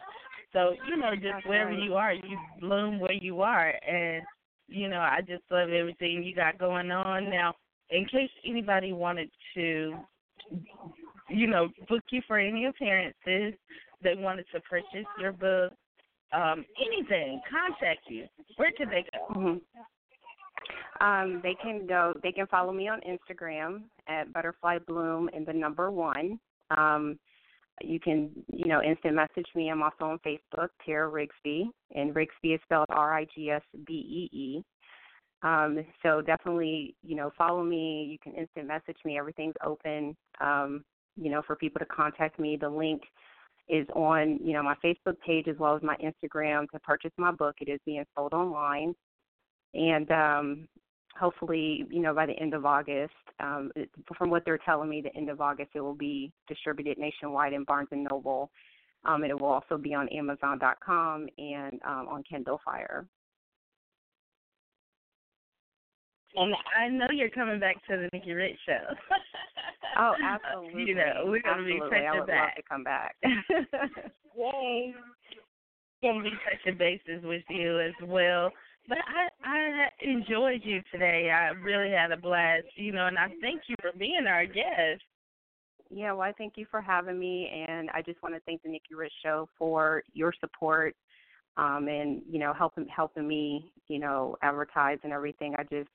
so 0.53 0.75
you 0.87 0.97
know 0.97 1.15
just 1.15 1.45
wherever 1.47 1.71
you 1.71 1.95
are 1.95 2.13
you 2.13 2.37
bloom 2.59 2.99
where 2.99 3.13
you 3.13 3.41
are 3.41 3.73
and 3.87 4.23
you 4.67 4.87
know 4.87 4.99
i 4.99 5.19
just 5.21 5.43
love 5.51 5.69
everything 5.69 6.23
you 6.23 6.35
got 6.35 6.57
going 6.57 6.91
on 6.91 7.29
now 7.29 7.53
in 7.89 8.05
case 8.05 8.29
anybody 8.45 8.93
wanted 8.93 9.29
to 9.53 9.95
you 11.29 11.47
know 11.47 11.69
book 11.87 12.03
you 12.11 12.21
for 12.27 12.37
any 12.37 12.65
appearances 12.65 13.53
they 14.03 14.15
wanted 14.15 14.45
to 14.53 14.59
purchase 14.61 15.07
your 15.19 15.31
book 15.31 15.73
um 16.33 16.65
anything 16.85 17.41
contact 17.49 18.01
you 18.07 18.25
where 18.57 18.71
could 18.77 18.89
they 18.89 19.05
go 19.11 19.39
mm-hmm. 19.39 19.57
Um, 21.01 21.41
they 21.43 21.55
can 21.61 21.85
go. 21.85 22.13
They 22.23 22.31
can 22.31 22.47
follow 22.47 22.73
me 22.73 22.87
on 22.87 23.01
Instagram 23.01 23.83
at 24.07 24.33
Butterfly 24.33 24.79
Bloom 24.87 25.29
and 25.33 25.45
the 25.45 25.53
number 25.53 25.91
one. 25.91 26.39
Um, 26.75 27.19
you 27.81 27.99
can, 27.99 28.31
you 28.51 28.65
know, 28.65 28.81
instant 28.81 29.15
message 29.15 29.47
me. 29.55 29.69
I'm 29.69 29.83
also 29.83 30.05
on 30.05 30.19
Facebook, 30.19 30.69
Tara 30.85 31.09
Rigsbee, 31.09 31.65
and 31.95 32.13
Rigsbee 32.13 32.55
is 32.55 32.61
spelled 32.63 32.87
R-I-G-S-B-E-E. 32.89 34.63
Um, 35.43 35.85
so 36.01 36.21
definitely, 36.21 36.95
you 37.03 37.15
know, 37.15 37.31
follow 37.37 37.63
me. 37.63 38.07
You 38.09 38.17
can 38.23 38.39
instant 38.39 38.67
message 38.67 38.97
me. 39.05 39.19
Everything's 39.19 39.53
open, 39.63 40.15
um, 40.41 40.83
you 41.15 41.29
know, 41.29 41.41
for 41.45 41.55
people 41.55 41.79
to 41.79 41.85
contact 41.85 42.39
me. 42.39 42.57
The 42.59 42.69
link 42.69 43.03
is 43.69 43.87
on, 43.93 44.39
you 44.43 44.53
know, 44.53 44.63
my 44.63 44.75
Facebook 44.83 45.19
page 45.25 45.47
as 45.47 45.57
well 45.59 45.75
as 45.75 45.83
my 45.83 45.95
Instagram 45.97 46.67
to 46.69 46.79
purchase 46.79 47.11
my 47.17 47.31
book. 47.31 47.55
It 47.61 47.69
is 47.69 47.79
being 47.85 48.03
sold 48.15 48.33
online 48.33 48.95
and 49.73 50.11
um, 50.11 50.67
hopefully, 51.19 51.85
you 51.89 52.01
know, 52.01 52.13
by 52.13 52.25
the 52.25 52.33
end 52.33 52.53
of 52.53 52.65
August, 52.65 53.13
um, 53.39 53.71
from 54.17 54.29
what 54.29 54.43
they're 54.45 54.59
telling 54.59 54.89
me, 54.89 55.01
the 55.01 55.15
end 55.15 55.29
of 55.29 55.41
August 55.41 55.71
it 55.75 55.81
will 55.81 55.95
be 55.95 56.31
distributed 56.47 56.97
nationwide 56.97 57.53
in 57.53 57.63
Barnes 57.63 57.89
and 57.91 58.07
Noble. 58.09 58.51
Um, 59.05 59.23
and 59.23 59.31
it 59.31 59.39
will 59.39 59.47
also 59.47 59.77
be 59.77 59.93
on 59.93 60.09
Amazon.com 60.09 61.27
and 61.37 61.79
um, 61.85 62.07
on 62.09 62.23
Kindle 62.29 62.59
Fire. 62.65 63.07
And 66.35 66.53
I 66.79 66.87
know 66.89 67.07
you're 67.11 67.29
coming 67.29 67.59
back 67.59 67.75
to 67.87 67.97
the 67.97 68.09
Nikki 68.13 68.33
Rich 68.33 68.57
show. 68.65 68.95
oh, 69.97 70.13
absolutely. 70.23 70.83
You 70.87 70.95
know, 70.95 71.23
we're 71.25 71.41
gonna 71.41 71.61
absolutely. 71.61 71.73
be 71.73 71.79
touching 71.79 72.07
I 72.07 72.19
would 72.19 72.27
back. 72.27 72.41
love 72.41 72.55
to 72.55 72.63
come 72.69 72.83
back. 72.83 73.15
Yay. 74.37 74.93
Gonna 76.03 76.23
be 76.23 76.31
touching 76.45 76.77
bases 76.77 77.23
with 77.23 77.43
you 77.49 77.79
as 77.79 77.93
well. 78.03 78.51
But 78.87 78.99
I 78.99 79.29
I 79.43 79.89
enjoyed 80.01 80.61
you 80.63 80.81
today. 80.91 81.29
I 81.31 81.49
really 81.49 81.91
had 81.91 82.11
a 82.11 82.17
blast, 82.17 82.65
you 82.75 82.91
know, 82.91 83.07
and 83.07 83.17
I 83.17 83.27
thank 83.41 83.63
you 83.67 83.75
for 83.81 83.91
being 83.97 84.25
our 84.27 84.45
guest. 84.45 85.03
Yeah, 85.89 86.11
well, 86.13 86.21
I 86.21 86.33
thank 86.33 86.53
you 86.57 86.65
for 86.69 86.81
having 86.81 87.19
me, 87.19 87.49
and 87.67 87.89
I 87.91 88.01
just 88.01 88.21
want 88.21 88.35
to 88.35 88.41
thank 88.41 88.63
the 88.63 88.69
Nikki 88.69 88.95
Rich 88.95 89.13
Show 89.23 89.49
for 89.57 90.03
your 90.13 90.33
support, 90.39 90.95
um, 91.57 91.87
and 91.87 92.21
you 92.29 92.39
know, 92.39 92.53
helping 92.53 92.87
helping 92.87 93.27
me, 93.27 93.71
you 93.87 93.99
know, 93.99 94.35
advertise 94.41 94.99
and 95.03 95.13
everything. 95.13 95.55
I 95.57 95.63
just, 95.63 95.89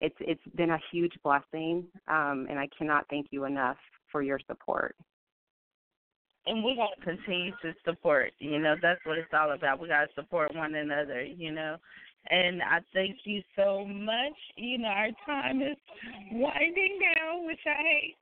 it's 0.00 0.16
it's 0.20 0.42
been 0.56 0.70
a 0.70 0.78
huge 0.92 1.14
blessing, 1.22 1.86
um, 2.08 2.46
and 2.50 2.58
I 2.58 2.68
cannot 2.76 3.06
thank 3.10 3.28
you 3.30 3.44
enough 3.44 3.78
for 4.12 4.22
your 4.22 4.38
support. 4.46 4.96
and 6.46 6.64
we're 6.64 6.76
gonna 6.76 6.90
continue 7.04 7.52
to 7.62 7.74
support. 7.84 8.32
You 8.38 8.58
know, 8.58 8.76
that's 8.80 9.00
what 9.04 9.18
it's 9.18 9.32
all 9.32 9.52
about. 9.52 9.80
We 9.80 9.88
gotta 9.88 10.08
support 10.14 10.54
one 10.54 10.74
another. 10.74 11.22
You 11.22 11.52
know, 11.52 11.76
and 12.30 12.62
I 12.62 12.80
thank 12.92 13.16
you 13.24 13.42
so 13.56 13.84
much. 13.84 14.34
You 14.56 14.78
know, 14.78 14.88
our 14.88 15.08
time 15.26 15.62
is 15.62 15.76
winding 16.32 16.98
down, 17.16 17.46
which 17.46 17.60
I 17.66 17.82
hate. 17.82 18.16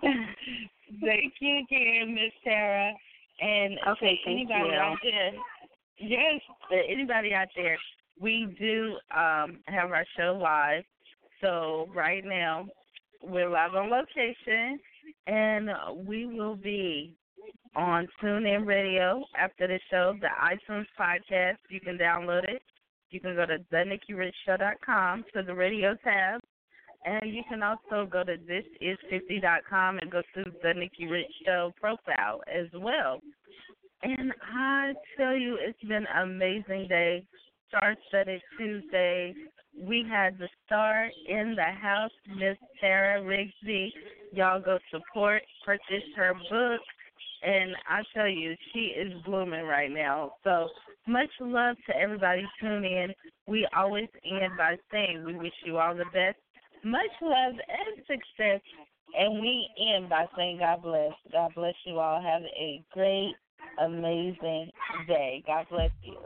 thank 1.00 1.32
you 1.40 1.58
again, 1.58 2.14
Miss 2.14 2.32
Tara. 2.44 2.92
And 3.40 3.78
okay, 3.88 4.20
anybody 4.26 4.68
you. 4.68 4.74
out 4.74 4.98
there, 5.02 5.32
yes, 5.98 6.40
anybody 6.88 7.32
out 7.32 7.48
there, 7.56 7.78
we 8.20 8.54
do 8.58 8.96
um 9.16 9.60
have 9.66 9.90
our 9.90 10.04
show 10.16 10.38
live. 10.40 10.84
So 11.40 11.88
right 11.94 12.24
now 12.24 12.66
we're 13.22 13.48
live 13.48 13.74
on 13.74 13.90
location, 13.90 14.78
and 15.26 15.70
we 16.06 16.26
will 16.26 16.56
be 16.56 17.14
on 17.74 18.08
TuneIn 18.22 18.66
Radio 18.66 19.24
after 19.38 19.66
the 19.66 19.78
show, 19.90 20.14
the 20.20 20.28
iTunes 20.42 20.86
podcast. 20.98 21.56
You 21.70 21.80
can 21.80 21.96
download 21.96 22.44
it. 22.44 22.62
You 23.10 23.20
can 23.20 23.34
go 23.34 23.46
to 23.46 23.58
com 24.84 25.24
to 25.34 25.42
the 25.42 25.54
radio 25.54 25.96
tab, 26.04 26.40
and 27.04 27.34
you 27.34 27.42
can 27.48 27.62
also 27.62 28.08
go 28.10 28.22
to 28.24 28.36
thisis50.com 28.36 29.98
and 29.98 30.10
go 30.10 30.22
to 30.34 30.44
the 30.62 30.74
Nikki 30.74 31.06
Rich 31.06 31.32
Show 31.44 31.72
profile 31.80 32.40
as 32.46 32.66
well. 32.74 33.20
And 34.02 34.32
I 34.54 34.92
tell 35.16 35.36
you, 35.36 35.58
it's 35.60 35.80
been 35.82 36.06
an 36.14 36.30
amazing 36.30 36.86
day. 36.88 37.24
Star 37.68 37.94
Studded 38.08 38.40
Tuesday. 38.58 39.34
We 39.80 40.04
had 40.08 40.38
the 40.38 40.48
star 40.66 41.08
in 41.28 41.54
the 41.54 41.62
house, 41.62 42.10
Miss 42.28 42.56
Tara 42.80 43.22
Rigsbee. 43.22 43.90
Y'all 44.32 44.60
go 44.60 44.78
support, 44.90 45.42
purchase 45.64 46.04
her 46.16 46.34
book, 46.34 46.80
and 47.42 47.76
I 47.88 48.02
tell 48.12 48.28
you, 48.28 48.54
she 48.72 48.92
is 48.96 49.12
blooming 49.24 49.64
right 49.64 49.90
now. 49.90 50.32
So 50.44 50.68
much 51.06 51.30
love 51.40 51.76
to 51.88 51.96
everybody 51.96 52.42
tuning 52.60 52.92
in. 52.92 53.14
We 53.46 53.66
always 53.76 54.08
end 54.24 54.52
by 54.56 54.76
saying 54.92 55.24
we 55.24 55.34
wish 55.34 55.52
you 55.64 55.78
all 55.78 55.94
the 55.94 56.04
best, 56.12 56.38
much 56.84 57.10
love 57.22 57.54
and 57.54 57.98
success, 58.06 58.60
and 59.18 59.40
we 59.40 59.68
end 59.94 60.08
by 60.08 60.26
saying 60.36 60.58
God 60.58 60.82
bless. 60.82 61.12
God 61.32 61.52
bless 61.54 61.74
you 61.84 61.98
all. 61.98 62.22
Have 62.22 62.42
a 62.42 62.82
great, 62.92 63.34
amazing 63.80 64.70
day. 65.06 65.42
God 65.46 65.66
bless 65.70 65.90
you. 66.02 66.18